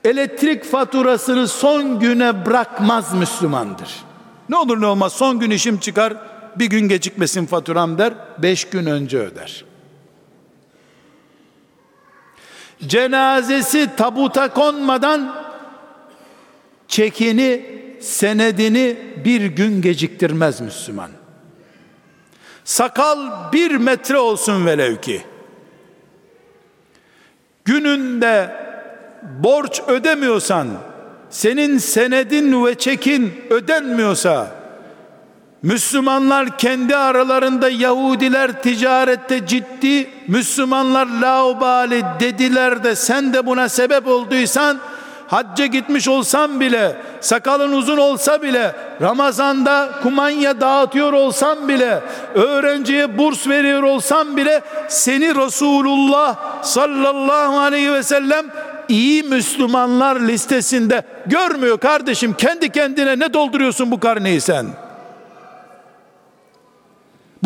elektrik 0.03 0.63
faturasını 0.63 1.47
son 1.47 1.99
güne 1.99 2.45
bırakmaz 2.45 3.13
Müslümandır. 3.13 3.95
Ne 4.49 4.55
olur 4.55 4.81
ne 4.81 4.85
olmaz 4.85 5.13
son 5.13 5.39
gün 5.39 5.51
işim 5.51 5.77
çıkar 5.77 6.34
bir 6.59 6.65
gün 6.65 6.87
gecikmesin 6.87 7.45
faturam 7.45 7.97
der 7.97 8.13
beş 8.37 8.69
gün 8.69 8.85
önce 8.85 9.19
öder. 9.19 9.65
Cenazesi 12.87 13.89
tabuta 13.97 14.53
konmadan 14.53 15.45
çekini 16.87 17.65
senedini 18.01 18.97
bir 19.25 19.45
gün 19.45 19.81
geciktirmez 19.81 20.61
Müslüman. 20.61 21.09
Sakal 22.63 23.53
bir 23.53 23.71
metre 23.71 24.17
olsun 24.17 24.65
velev 24.65 24.95
ki 24.95 25.21
gününde 27.65 28.55
borç 29.23 29.81
ödemiyorsan, 29.87 30.67
senin 31.29 31.77
senedin 31.77 32.65
ve 32.65 32.75
çekin 32.75 33.33
ödenmiyorsa, 33.49 34.54
Müslümanlar 35.65 36.57
kendi 36.57 36.95
aralarında 36.95 37.69
Yahudiler 37.69 38.61
ticarette 38.61 39.47
ciddi, 39.47 40.09
Müslümanlar 40.27 41.07
laubali 41.07 42.03
dediler 42.19 42.83
de 42.83 42.95
sen 42.95 43.33
de 43.33 43.45
buna 43.45 43.69
sebep 43.69 44.07
olduysan, 44.07 44.77
hacca 45.27 45.65
gitmiş 45.65 46.07
olsam 46.07 46.59
bile, 46.59 46.97
sakalın 47.21 47.71
uzun 47.71 47.97
olsa 47.97 48.41
bile, 48.41 48.75
Ramazanda 49.01 49.89
kumanya 50.03 50.61
dağıtıyor 50.61 51.13
olsam 51.13 51.67
bile, 51.67 51.99
öğrenciye 52.35 53.17
burs 53.17 53.47
veriyor 53.47 53.83
olsam 53.83 54.37
bile, 54.37 54.61
seni 54.87 55.35
Resulullah 55.35 56.63
sallallahu 56.63 57.59
aleyhi 57.59 57.93
ve 57.93 58.03
sellem 58.03 58.45
iyi 58.89 59.23
Müslümanlar 59.23 60.19
listesinde 60.19 61.03
görmüyor 61.25 61.77
kardeşim. 61.77 62.33
Kendi 62.33 62.69
kendine 62.69 63.19
ne 63.19 63.33
dolduruyorsun 63.33 63.91
bu 63.91 63.99
karneyi 63.99 64.41
sen? 64.41 64.84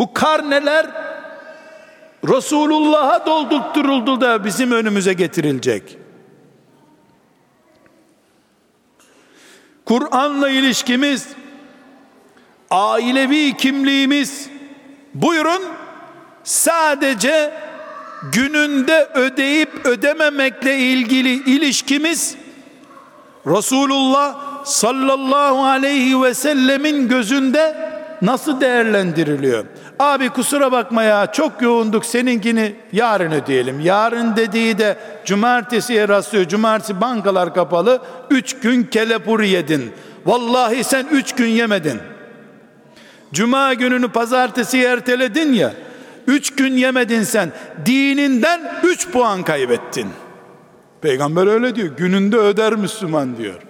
Bu 0.00 0.14
karneler 0.14 0.86
Resulullah'a 2.28 3.26
doldurtturuldu 3.26 4.20
da 4.20 4.44
bizim 4.44 4.72
önümüze 4.72 5.12
getirilecek. 5.12 5.98
Kur'an'la 9.84 10.50
ilişkimiz, 10.50 11.28
ailevi 12.70 13.56
kimliğimiz, 13.56 14.48
buyurun 15.14 15.62
sadece 16.44 17.54
gününde 18.32 19.08
ödeyip 19.14 19.86
ödememekle 19.86 20.78
ilgili 20.78 21.32
ilişkimiz 21.32 22.36
Resulullah 23.46 24.64
sallallahu 24.64 25.64
aleyhi 25.64 26.22
ve 26.22 26.34
sellemin 26.34 27.08
gözünde 27.08 27.90
nasıl 28.22 28.60
değerlendiriliyor? 28.60 29.64
Abi 29.98 30.28
kusura 30.28 30.72
bakma 30.72 31.02
ya 31.02 31.32
çok 31.32 31.62
yoğunduk 31.62 32.06
seninkini 32.06 32.74
yarın 32.92 33.30
ödeyelim. 33.30 33.80
Yarın 33.80 34.36
dediği 34.36 34.78
de 34.78 34.96
cumartesiye 35.24 36.08
rastlıyor. 36.08 36.48
Cumartesi 36.48 37.00
bankalar 37.00 37.54
kapalı. 37.54 38.02
Üç 38.30 38.60
gün 38.60 38.82
kelepur 38.84 39.40
yedin. 39.40 39.92
Vallahi 40.26 40.84
sen 40.84 41.06
üç 41.10 41.34
gün 41.34 41.48
yemedin. 41.48 42.00
Cuma 43.32 43.74
gününü 43.74 44.08
pazartesiye 44.08 44.88
erteledin 44.88 45.52
ya. 45.52 45.72
Üç 46.26 46.54
gün 46.54 46.76
yemedin 46.76 47.22
sen. 47.22 47.52
Dininden 47.86 48.80
üç 48.82 49.10
puan 49.10 49.42
kaybettin. 49.42 50.08
Peygamber 51.00 51.46
öyle 51.46 51.74
diyor. 51.74 51.96
Gününde 51.96 52.36
öder 52.36 52.72
Müslüman 52.76 53.36
diyor. 53.36 53.69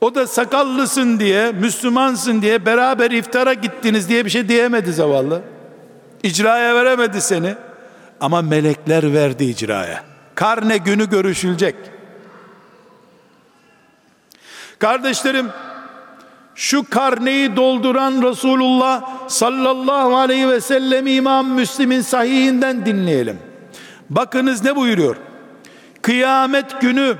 O 0.00 0.14
da 0.14 0.26
sakallısın 0.26 1.20
diye, 1.20 1.52
Müslümansın 1.52 2.42
diye 2.42 2.66
beraber 2.66 3.10
iftara 3.10 3.54
gittiniz 3.54 4.08
diye 4.08 4.24
bir 4.24 4.30
şey 4.30 4.48
diyemedi 4.48 4.92
zavallı. 4.92 5.42
İcraya 6.22 6.74
veremedi 6.74 7.20
seni. 7.20 7.54
Ama 8.20 8.42
melekler 8.42 9.12
verdi 9.12 9.44
icraya. 9.44 10.04
Karne 10.34 10.76
günü 10.76 11.10
görüşülecek. 11.10 11.74
Kardeşlerim, 14.78 15.46
şu 16.54 16.90
karneyi 16.90 17.56
dolduran 17.56 18.22
Resulullah 18.22 19.28
sallallahu 19.28 20.16
aleyhi 20.16 20.48
ve 20.48 20.60
sellem 20.60 21.06
İmam 21.06 21.48
Müslim'in 21.48 22.00
sahihinden 22.00 22.86
dinleyelim. 22.86 23.38
Bakınız 24.10 24.64
ne 24.64 24.76
buyuruyor? 24.76 25.16
Kıyamet 26.02 26.80
günü 26.80 27.16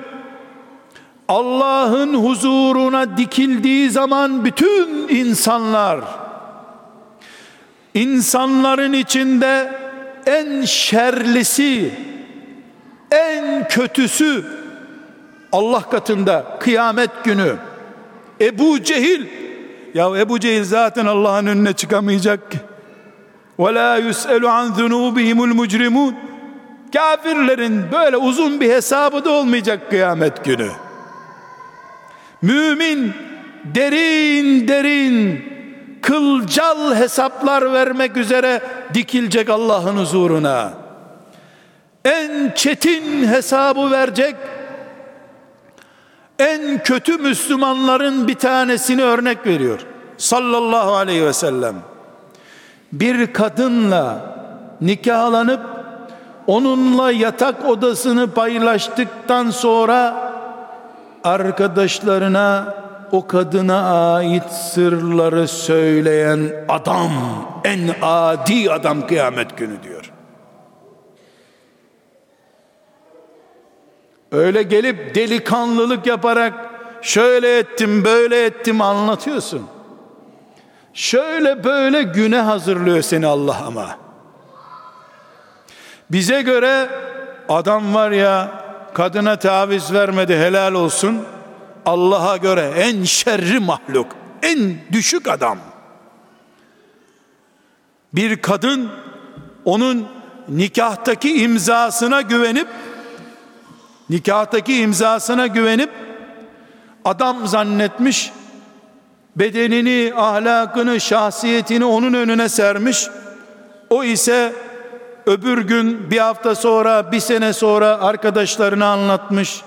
Allah'ın 1.30 2.14
huzuruna 2.14 3.16
dikildiği 3.16 3.90
zaman 3.90 4.44
bütün 4.44 5.08
insanlar 5.08 6.00
insanların 7.94 8.92
içinde 8.92 9.72
en 10.26 10.64
şerlisi 10.64 11.94
en 13.10 13.68
kötüsü 13.68 14.44
Allah 15.52 15.80
katında 15.80 16.56
kıyamet 16.60 17.24
günü. 17.24 17.56
Ebu 18.40 18.82
Cehil 18.82 19.26
ya 19.94 20.18
Ebu 20.18 20.40
Cehil 20.40 20.64
zaten 20.64 21.06
Allah'ın 21.06 21.46
önüne 21.46 21.72
çıkamayacak 21.72 22.50
ki. 22.50 22.58
ve 23.58 23.74
la 23.74 23.96
yus'elu 23.96 24.48
an 24.48 24.72
zunubihimul 24.72 25.54
mucrimun 25.54 26.14
Kafirlerin 26.92 27.84
böyle 27.92 28.16
uzun 28.16 28.60
bir 28.60 28.70
hesabı 28.70 29.24
da 29.24 29.30
olmayacak 29.30 29.90
kıyamet 29.90 30.44
günü. 30.44 30.68
Mümin 32.42 33.12
derin 33.64 34.68
derin 34.68 35.44
kılcal 36.02 36.94
hesaplar 36.94 37.72
vermek 37.72 38.16
üzere 38.16 38.60
dikilecek 38.94 39.50
Allah'ın 39.50 39.96
huzuruna. 39.96 40.72
En 42.04 42.52
çetin 42.54 43.26
hesabı 43.26 43.90
verecek 43.90 44.36
en 46.38 46.82
kötü 46.82 47.18
Müslümanların 47.18 48.28
bir 48.28 48.34
tanesini 48.34 49.02
örnek 49.02 49.46
veriyor. 49.46 49.80
Sallallahu 50.18 50.94
aleyhi 50.94 51.26
ve 51.26 51.32
sellem. 51.32 51.74
Bir 52.92 53.32
kadınla 53.32 54.36
nikahlanıp 54.80 55.60
onunla 56.46 57.12
yatak 57.12 57.64
odasını 57.64 58.30
paylaştıktan 58.30 59.50
sonra 59.50 60.29
arkadaşlarına 61.24 62.74
o 63.12 63.26
kadına 63.26 64.12
ait 64.14 64.50
sırları 64.50 65.48
söyleyen 65.48 66.64
adam 66.68 67.10
en 67.64 67.90
adi 68.02 68.72
adam 68.72 69.06
kıyamet 69.06 69.58
günü 69.58 69.82
diyor. 69.82 70.12
Öyle 74.32 74.62
gelip 74.62 75.14
delikanlılık 75.14 76.06
yaparak 76.06 76.54
şöyle 77.02 77.58
ettim 77.58 78.04
böyle 78.04 78.44
ettim 78.44 78.80
anlatıyorsun. 78.80 79.66
Şöyle 80.94 81.64
böyle 81.64 82.02
güne 82.02 82.40
hazırlıyor 82.40 83.02
seni 83.02 83.26
Allah 83.26 83.56
ama. 83.66 83.98
Bize 86.10 86.42
göre 86.42 86.88
adam 87.48 87.94
var 87.94 88.10
ya 88.10 88.59
kadına 88.94 89.36
taviz 89.36 89.92
vermedi 89.92 90.36
helal 90.36 90.74
olsun. 90.74 91.22
Allah'a 91.86 92.36
göre 92.36 92.72
en 92.76 93.04
şerri 93.04 93.58
mahluk, 93.58 94.06
en 94.42 94.74
düşük 94.92 95.28
adam. 95.28 95.58
Bir 98.12 98.42
kadın 98.42 98.90
onun 99.64 100.08
nikahtaki 100.48 101.42
imzasına 101.42 102.20
güvenip 102.20 102.68
nikahtaki 104.10 104.76
imzasına 104.76 105.46
güvenip 105.46 105.90
adam 107.04 107.46
zannetmiş 107.46 108.32
bedenini, 109.36 110.12
ahlakını, 110.16 111.00
şahsiyetini 111.00 111.84
onun 111.84 112.12
önüne 112.12 112.48
sermiş. 112.48 113.08
O 113.90 114.04
ise 114.04 114.52
öbür 115.26 115.58
gün 115.58 116.10
bir 116.10 116.18
hafta 116.18 116.54
sonra, 116.54 117.12
bir 117.12 117.20
sene 117.20 117.52
sonra 117.52 118.00
arkadaşlarına 118.00 118.86
anlatmış, 118.86 119.62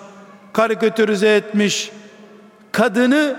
karikatürize 0.54 1.36
etmiş. 1.36 1.92
Kadını 2.72 3.36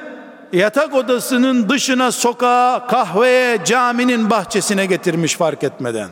yatak 0.53 0.95
odasının 0.95 1.69
dışına, 1.69 2.13
sokağa, 2.13 2.87
kahveye, 2.87 3.65
caminin 3.65 4.31
bahçesine 4.31 4.87
getirmiş 4.87 5.37
fark 5.37 5.65
etmeden. 5.65 6.09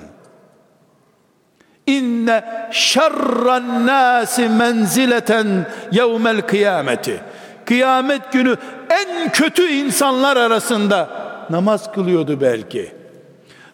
İnne 1.86 2.68
şerran 2.72 3.86
nasi 3.86 4.48
menzileten 4.48 5.66
yevmel 5.92 6.42
kıyameti. 6.42 7.20
Kıyamet 7.64 8.32
günü 8.32 8.56
en 8.90 9.32
kötü 9.32 9.68
insanlar 9.68 10.36
arasında 10.36 11.08
namaz 11.50 11.92
kılıyordu 11.92 12.40
belki. 12.40 12.92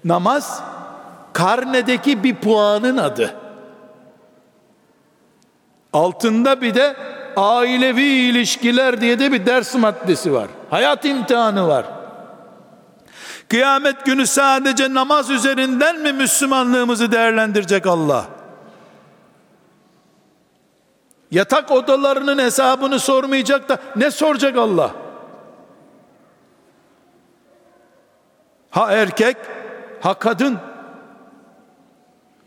Namaz 0.04 0.62
karnedeki 1.38 2.24
bir 2.24 2.34
puanın 2.34 2.96
adı. 2.96 3.34
Altında 5.92 6.60
bir 6.60 6.74
de 6.74 6.96
ailevi 7.36 8.02
ilişkiler 8.02 9.00
diye 9.00 9.18
de 9.18 9.32
bir 9.32 9.46
ders 9.46 9.74
maddesi 9.74 10.32
var. 10.32 10.48
Hayat 10.70 11.04
imtihanı 11.04 11.68
var. 11.68 11.84
Kıyamet 13.48 14.04
günü 14.04 14.26
sadece 14.26 14.94
namaz 14.94 15.30
üzerinden 15.30 16.00
mi 16.00 16.12
Müslümanlığımızı 16.12 17.12
değerlendirecek 17.12 17.86
Allah? 17.86 18.24
Yatak 21.30 21.70
odalarının 21.70 22.38
hesabını 22.38 22.98
sormayacak 22.98 23.68
da 23.68 23.78
ne 23.96 24.10
soracak 24.10 24.56
Allah? 24.56 24.90
Ha 28.70 28.92
erkek, 28.92 29.36
ha 30.00 30.14
kadın. 30.14 30.67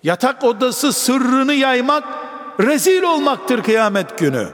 Yatak 0.04 0.44
odası 0.44 0.94
sırrını 0.94 1.54
yaymak 1.54 2.04
rezil 2.60 3.02
olmaktır 3.02 3.64
kıyamet 3.64 4.18
günü. 4.18 4.50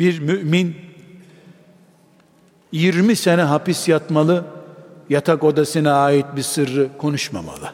Bir 0.00 0.20
mümin 0.20 0.76
20 2.72 3.16
sene 3.16 3.42
hapis 3.42 3.88
yatmalı, 3.88 4.44
yatak 5.08 5.44
odasına 5.44 5.94
ait 5.94 6.26
bir 6.36 6.42
sırrı 6.42 6.88
konuşmamalı. 6.98 7.70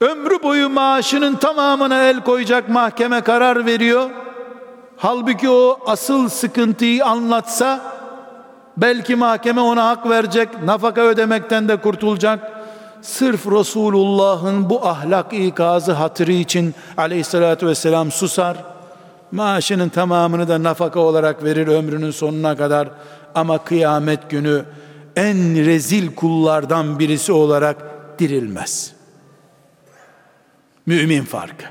Ömrü 0.00 0.42
boyu 0.42 0.68
maaşının 0.68 1.36
tamamına 1.36 2.02
el 2.02 2.24
koyacak 2.24 2.68
mahkeme 2.68 3.20
karar 3.20 3.66
veriyor. 3.66 4.10
Halbuki 4.96 5.50
o 5.50 5.80
asıl 5.86 6.28
sıkıntıyı 6.28 7.04
anlatsa 7.04 7.93
belki 8.76 9.16
mahkeme 9.16 9.60
ona 9.60 9.88
hak 9.88 10.08
verecek, 10.10 10.62
nafaka 10.64 11.00
ödemekten 11.00 11.68
de 11.68 11.76
kurtulacak. 11.76 12.52
Sırf 13.02 13.46
Resulullah'ın 13.46 14.70
bu 14.70 14.86
ahlak 14.86 15.32
ikazı 15.32 15.92
hatırı 15.92 16.32
için 16.32 16.74
aleyhissalatü 16.96 17.66
vesselam 17.66 18.10
susar 18.10 18.56
maaşının 19.32 19.88
tamamını 19.88 20.48
da 20.48 20.62
nafaka 20.62 21.00
olarak 21.00 21.44
verir 21.44 21.66
ömrünün 21.66 22.10
sonuna 22.10 22.56
kadar 22.56 22.88
ama 23.34 23.58
kıyamet 23.58 24.30
günü 24.30 24.64
en 25.16 25.66
rezil 25.66 26.14
kullardan 26.14 26.98
birisi 26.98 27.32
olarak 27.32 27.76
dirilmez. 28.18 28.92
Mümin 30.86 31.24
farkı. 31.24 31.64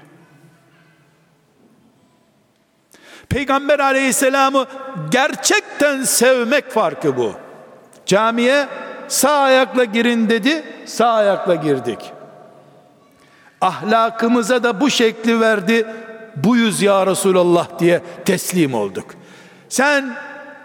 Peygamber 3.34 3.80
aleyhisselamı 3.80 4.66
gerçekten 5.12 6.04
sevmek 6.04 6.72
farkı 6.72 7.18
bu. 7.18 7.34
Camiye 8.06 8.68
sağ 9.08 9.32
ayakla 9.32 9.84
girin 9.84 10.30
dedi, 10.30 10.64
sağ 10.86 11.14
ayakla 11.14 11.56
girdik. 11.56 12.00
Ahlakımıza 13.62 14.64
da 14.64 14.82
bu 14.82 14.90
şekli 14.90 15.40
verdi, 15.40 15.88
buyuz 16.36 16.82
ya 16.82 17.08
Resulallah 17.08 17.80
diye 17.80 18.02
teslim 18.26 18.74
olduk. 18.74 19.06
Sen 19.70 20.16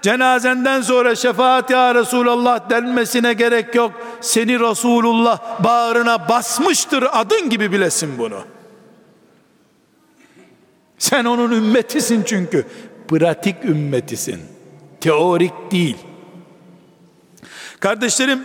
cenazenden 0.03 0.81
sonra 0.81 1.15
şefaat 1.15 1.71
ya 1.71 1.95
Resulallah 1.95 2.71
denmesine 2.71 3.33
gerek 3.33 3.75
yok. 3.75 3.93
Seni 4.21 4.61
Resulullah 4.61 5.65
bağrına 5.65 6.29
basmıştır 6.29 7.05
adın 7.13 7.51
gibi 7.51 7.73
bilesin 7.73 8.19
bunu. 8.19 8.58
Sen 10.99 11.25
onun 11.25 11.53
ümmetisin 11.53 12.23
çünkü. 12.27 12.67
Pratik 13.09 13.65
ümmetisin. 13.65 14.41
Teorik 15.01 15.53
değil. 15.71 15.97
Kardeşlerim 17.81 18.45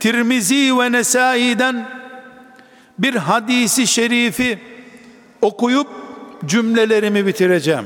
Tirmizi 0.00 0.78
ve 0.78 0.92
Nesai'den 0.92 1.88
bir 2.98 3.14
hadisi 3.14 3.86
şerifi 3.86 4.58
okuyup 5.42 5.88
cümlelerimi 6.46 7.26
bitireceğim. 7.26 7.84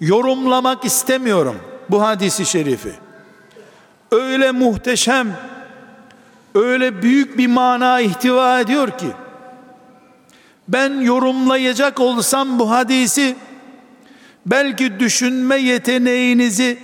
Yorumlamak 0.00 0.84
istemiyorum 0.84 1.56
bu 1.90 2.02
hadisi 2.02 2.46
şerifi. 2.46 2.92
Öyle 4.10 4.50
muhteşem, 4.50 5.28
öyle 6.54 7.02
büyük 7.02 7.38
bir 7.38 7.46
mana 7.46 8.00
ihtiva 8.00 8.60
ediyor 8.60 8.98
ki 8.98 9.06
ben 10.68 11.00
yorumlayacak 11.00 12.00
olsam 12.00 12.58
bu 12.58 12.70
hadisi 12.70 13.36
belki 14.46 15.00
düşünme 15.00 15.56
yeteneğinizi 15.56 16.78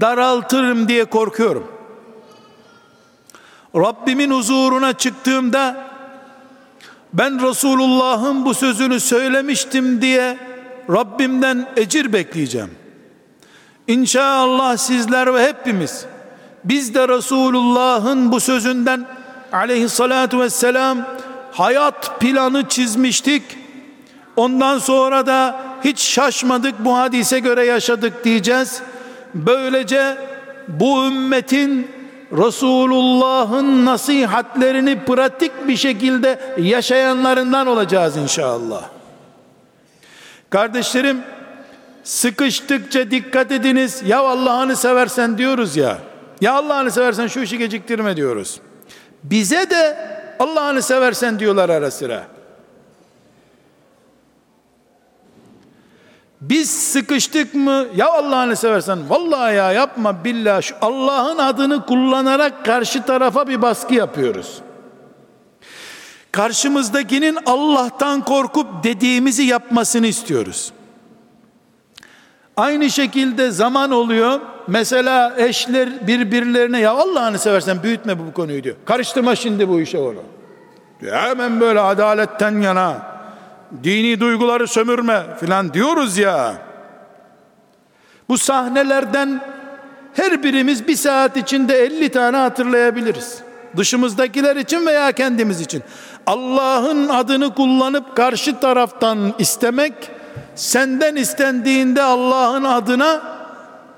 daraltırım 0.00 0.88
diye 0.88 1.04
korkuyorum. 1.04 1.72
Rabbimin 3.76 4.30
huzuruna 4.30 4.92
çıktığımda 4.92 5.86
ben 7.12 7.48
Resulullah'ın 7.48 8.44
bu 8.44 8.54
sözünü 8.54 9.00
söylemiştim 9.00 10.02
diye 10.02 10.38
Rabbimden 10.90 11.66
ecir 11.76 12.12
bekleyeceğim. 12.12 12.70
İnşallah 13.88 14.76
sizler 14.76 15.34
ve 15.34 15.46
hepimiz 15.46 16.06
biz 16.64 16.94
de 16.94 17.08
Resulullah'ın 17.08 18.32
bu 18.32 18.40
sözünden 18.40 19.06
aleyhissalatu 19.52 20.40
vesselam 20.40 20.98
hayat 21.54 22.20
planı 22.20 22.68
çizmiştik. 22.68 23.42
Ondan 24.36 24.78
sonra 24.78 25.26
da 25.26 25.60
hiç 25.84 26.00
şaşmadık 26.00 26.74
bu 26.78 26.96
hadise 26.96 27.38
göre 27.38 27.64
yaşadık 27.64 28.24
diyeceğiz. 28.24 28.82
Böylece 29.34 30.18
bu 30.68 31.06
ümmetin 31.06 31.88
Resulullah'ın 32.32 33.86
nasihatlerini 33.86 35.04
pratik 35.04 35.68
bir 35.68 35.76
şekilde 35.76 36.40
yaşayanlarından 36.58 37.66
olacağız 37.66 38.16
inşallah. 38.16 38.82
Kardeşlerim 40.50 41.22
sıkıştıkça 42.04 43.10
dikkat 43.10 43.52
ediniz. 43.52 44.02
Ya 44.06 44.20
Allah'ını 44.20 44.76
seversen 44.76 45.38
diyoruz 45.38 45.76
ya. 45.76 45.98
Ya 46.40 46.52
Allah'ını 46.54 46.90
seversen 46.90 47.26
şu 47.26 47.40
işi 47.40 47.58
geciktirme 47.58 48.16
diyoruz. 48.16 48.60
Bize 49.22 49.70
de 49.70 49.96
Allah'ını 50.38 50.82
seversen 50.82 51.38
diyorlar 51.38 51.68
ara 51.68 51.90
sıra. 51.90 52.26
Biz 56.40 56.70
sıkıştık 56.70 57.54
mı? 57.54 57.86
Ya 57.96 58.12
Allah'ını 58.12 58.56
seversen 58.56 59.10
vallahi 59.10 59.54
ya 59.54 59.72
yapma 59.72 60.24
billah 60.24 60.62
şu 60.62 60.74
Allah'ın 60.80 61.38
adını 61.38 61.86
kullanarak 61.86 62.64
karşı 62.64 63.02
tarafa 63.02 63.48
bir 63.48 63.62
baskı 63.62 63.94
yapıyoruz. 63.94 64.58
Karşımızdakinin 66.32 67.38
Allah'tan 67.46 68.24
korkup 68.24 68.84
dediğimizi 68.84 69.42
yapmasını 69.42 70.06
istiyoruz. 70.06 70.72
Aynı 72.56 72.90
şekilde 72.90 73.50
zaman 73.50 73.90
oluyor. 73.90 74.40
Mesela 74.66 75.34
eşler 75.36 76.06
birbirlerine 76.06 76.80
ya 76.80 76.92
Allah'ını 76.92 77.38
seversen 77.38 77.82
büyütme 77.82 78.18
bu 78.18 78.32
konuyu 78.32 78.64
diyor. 78.64 78.76
Karıştırma 78.84 79.36
şimdi 79.36 79.68
bu 79.68 79.80
işe 79.80 79.98
onu. 79.98 80.22
Diyor, 81.00 81.16
hemen 81.16 81.60
böyle 81.60 81.80
adaletten 81.80 82.60
yana 82.60 82.96
dini 83.84 84.20
duyguları 84.20 84.68
sömürme 84.68 85.22
filan 85.40 85.74
diyoruz 85.74 86.18
ya. 86.18 86.54
Bu 88.28 88.38
sahnelerden 88.38 89.40
her 90.14 90.42
birimiz 90.42 90.88
bir 90.88 90.96
saat 90.96 91.36
içinde 91.36 91.78
50 91.78 92.08
tane 92.08 92.36
hatırlayabiliriz. 92.36 93.38
Dışımızdakiler 93.76 94.56
için 94.56 94.86
veya 94.86 95.12
kendimiz 95.12 95.60
için. 95.60 95.82
Allah'ın 96.26 97.08
adını 97.08 97.54
kullanıp 97.54 98.16
karşı 98.16 98.60
taraftan 98.60 99.34
istemek, 99.38 99.92
senden 100.54 101.16
istendiğinde 101.16 102.02
Allah'ın 102.02 102.64
adına 102.64 103.22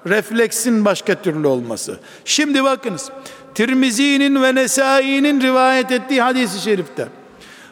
refleksin 0.07 0.85
başka 0.85 1.15
türlü 1.15 1.47
olması. 1.47 1.99
Şimdi 2.25 2.65
bakınız. 2.65 3.11
Tirmizi'nin 3.55 4.43
ve 4.43 4.55
Nesai'nin 4.55 5.41
rivayet 5.41 5.93
ettiği 5.93 6.23
hadisi 6.23 6.61
şerifte 6.61 7.09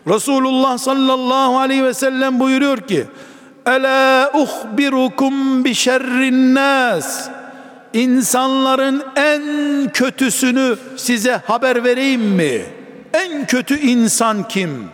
Resulullah 0.08 0.78
sallallahu 0.78 1.58
aleyhi 1.58 1.84
ve 1.84 1.94
sellem 1.94 2.40
buyuruyor 2.40 2.78
ki 2.78 3.06
Ela 3.66 4.30
uhbirukum 4.34 5.64
bi 5.64 5.74
şerrin 5.74 6.54
nas 6.54 7.28
İnsanların 7.94 9.02
en 9.16 9.42
kötüsünü 9.92 10.76
size 10.96 11.40
haber 11.46 11.84
vereyim 11.84 12.22
mi? 12.22 12.62
En 13.12 13.46
kötü 13.46 13.78
insan 13.78 14.48
kim? 14.48 14.88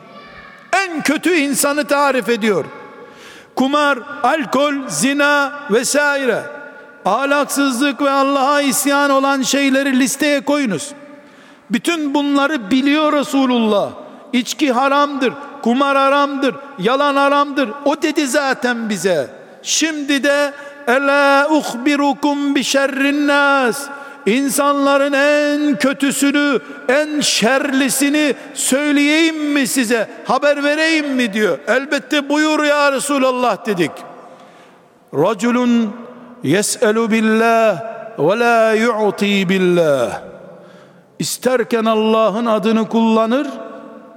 En 0.73 1.03
kötü 1.03 1.35
insanı 1.35 1.85
tarif 1.85 2.29
ediyor. 2.29 2.65
Kumar, 3.61 3.99
alkol, 4.23 4.75
zina 4.89 5.53
vesaire. 5.71 6.43
Ahlaksızlık 7.05 8.03
ve 8.03 8.11
Allah'a 8.11 8.61
isyan 8.61 9.11
olan 9.11 9.43
şeyleri 9.43 9.99
listeye 9.99 10.41
koyunuz. 10.41 10.91
Bütün 11.71 12.15
bunları 12.15 12.71
biliyor 12.71 13.13
Resulullah. 13.13 13.91
İçki 14.33 14.73
haramdır, 14.73 15.33
kumar 15.63 15.97
haramdır, 15.97 16.55
yalan 16.79 17.17
haramdır. 17.17 17.71
O 17.85 18.03
dedi 18.03 18.27
zaten 18.27 18.89
bize. 18.89 19.31
Şimdi 19.63 20.23
de 20.23 20.53
Ela 20.87 21.49
uhbirukum 21.51 22.55
bi 22.55 22.65
şerrin 22.65 23.29
nas. 23.29 23.89
İnsanların 24.27 25.13
en 25.13 25.79
kötüsünü, 25.79 26.61
en 26.89 27.21
şerlisini 27.21 28.35
söyleyeyim 28.55 29.53
mi 29.53 29.67
size? 29.67 30.11
Haber 30.25 30.65
vereyim 30.65 31.15
mi 31.15 31.33
diyor. 31.33 31.59
Elbette 31.67 32.29
buyur 32.29 32.65
ya 32.65 32.93
Resulallah 32.93 33.67
dedik. 33.67 33.91
Raculun 35.15 35.93
yes'elu 36.43 37.11
billah 37.11 37.83
ve 38.19 38.39
la 38.39 38.73
yu'ti 38.73 39.49
billah. 39.49 40.21
İsterken 41.19 41.85
Allah'ın 41.85 42.47
adını 42.47 42.89
kullanır 42.89 43.47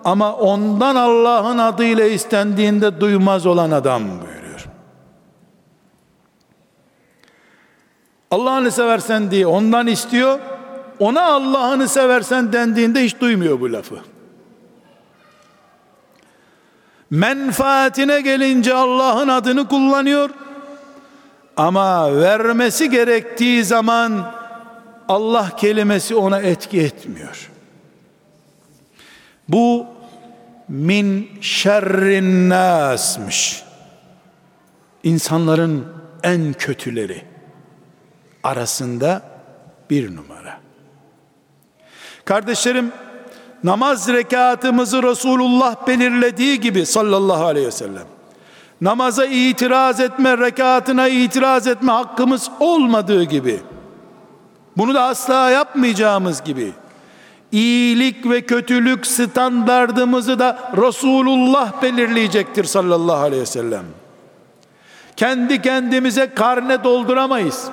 ama 0.06 0.34
ondan 0.34 0.96
Allah'ın 0.96 1.58
adıyla 1.58 2.06
istendiğinde 2.06 3.02
duymaz 3.02 3.46
olan 3.46 3.72
adam 3.72 4.04
buyuruyor. 4.04 4.43
Allah'ını 8.34 8.72
seversen 8.72 9.32
diye 9.32 9.48
ondan 9.48 9.88
istiyor. 9.88 10.40
Ona 11.00 11.24
Allah'ını 11.24 11.88
seversen 11.88 12.54
dendiğinde 12.54 13.04
hiç 13.04 13.20
duymuyor 13.20 13.60
bu 13.60 13.74
lafı. 13.74 13.96
Menfaatine 17.10 18.22
gelince 18.22 18.74
Allah'ın 18.74 19.28
adını 19.28 19.68
kullanıyor. 19.68 20.30
Ama 21.58 22.16
vermesi 22.22 22.90
gerektiği 22.90 23.64
zaman 23.64 24.34
Allah 25.10 25.50
kelimesi 25.58 26.16
ona 26.16 26.40
etki 26.40 26.82
etmiyor. 26.82 27.52
Bu 29.50 29.86
min 30.68 31.30
şerrin 31.42 32.50
nasmış. 32.50 33.64
İnsanların 35.04 35.86
en 36.24 36.54
kötüleri 36.54 37.33
arasında 38.44 39.22
bir 39.90 40.16
numara. 40.16 40.60
Kardeşlerim 42.26 42.92
namaz 43.64 44.10
rekatımızı 44.10 45.04
Resulullah 45.04 45.88
belirlediği 45.88 46.60
gibi 46.60 46.86
sallallahu 46.86 47.46
aleyhi 47.46 47.68
ve 47.68 47.72
sellem 47.72 48.06
namaza 48.82 49.26
itiraz 49.26 50.00
etme, 50.00 50.38
rekatına 50.38 51.08
itiraz 51.08 51.68
etme 51.68 51.92
hakkımız 51.92 52.52
olmadığı 52.60 53.24
gibi 53.24 53.62
bunu 54.78 54.94
da 54.94 55.04
asla 55.04 55.50
yapmayacağımız 55.50 56.44
gibi 56.44 56.74
iyilik 57.52 58.30
ve 58.30 58.42
kötülük 58.42 59.08
standardımızı 59.08 60.40
da 60.40 60.72
Resulullah 60.78 61.82
belirleyecektir 61.82 62.64
sallallahu 62.64 63.22
aleyhi 63.22 63.42
ve 63.42 63.46
sellem. 63.46 63.86
Kendi 65.16 65.62
kendimize 65.62 66.34
karne 66.34 66.84
dolduramayız. 66.84 67.70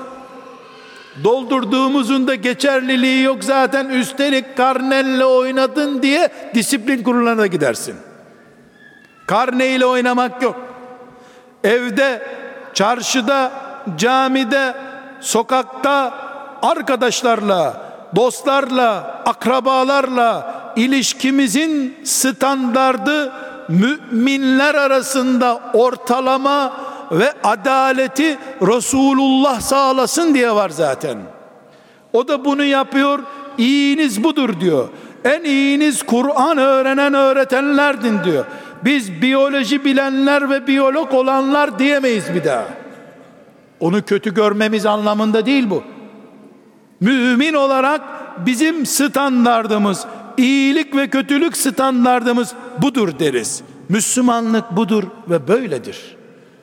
Doldurduğumuzun 1.24 2.28
da 2.28 2.34
geçerliliği 2.34 3.22
yok 3.22 3.44
zaten 3.44 3.88
üstelik 3.88 4.56
karnelle 4.56 5.24
oynadın 5.24 6.02
diye 6.02 6.28
disiplin 6.54 7.02
kuruluna 7.02 7.46
gidersin. 7.46 7.96
Karne 9.26 9.66
ile 9.68 9.86
oynamak 9.86 10.42
yok. 10.42 10.56
Evde, 11.64 12.22
çarşıda, 12.74 13.52
camide, 13.96 14.74
sokakta 15.20 16.14
arkadaşlarla, 16.62 17.82
dostlarla, 18.16 19.22
akrabalarla 19.26 20.54
ilişkimizin 20.76 21.98
standardı 22.04 23.32
müminler 23.68 24.74
arasında 24.74 25.60
ortalama 25.74 26.72
ve 27.12 27.32
adaleti 27.44 28.38
Resulullah 28.62 29.60
sağlasın 29.60 30.34
diye 30.34 30.54
var 30.54 30.68
zaten. 30.70 31.18
O 32.12 32.28
da 32.28 32.44
bunu 32.44 32.64
yapıyor. 32.64 33.18
İyiniz 33.58 34.24
budur 34.24 34.60
diyor. 34.60 34.88
En 35.24 35.44
iyiniz 35.44 36.02
Kur'an 36.02 36.58
öğrenen 36.58 37.14
öğretenlerdin 37.14 38.24
diyor. 38.24 38.44
Biz 38.84 39.22
biyoloji 39.22 39.84
bilenler 39.84 40.50
ve 40.50 40.66
biyolog 40.66 41.14
olanlar 41.14 41.78
diyemeyiz 41.78 42.34
bir 42.34 42.44
daha. 42.44 42.66
Onu 43.80 44.04
kötü 44.04 44.34
görmemiz 44.34 44.86
anlamında 44.86 45.46
değil 45.46 45.70
bu. 45.70 45.82
Mümin 47.00 47.54
olarak 47.54 48.00
bizim 48.46 48.86
standardımız, 48.86 50.06
iyilik 50.36 50.96
ve 50.96 51.08
kötülük 51.08 51.56
standardımız 51.56 52.54
budur 52.82 53.18
deriz. 53.18 53.62
Müslümanlık 53.88 54.76
budur 54.76 55.04
ve 55.30 55.48
böyledir. 55.48 56.19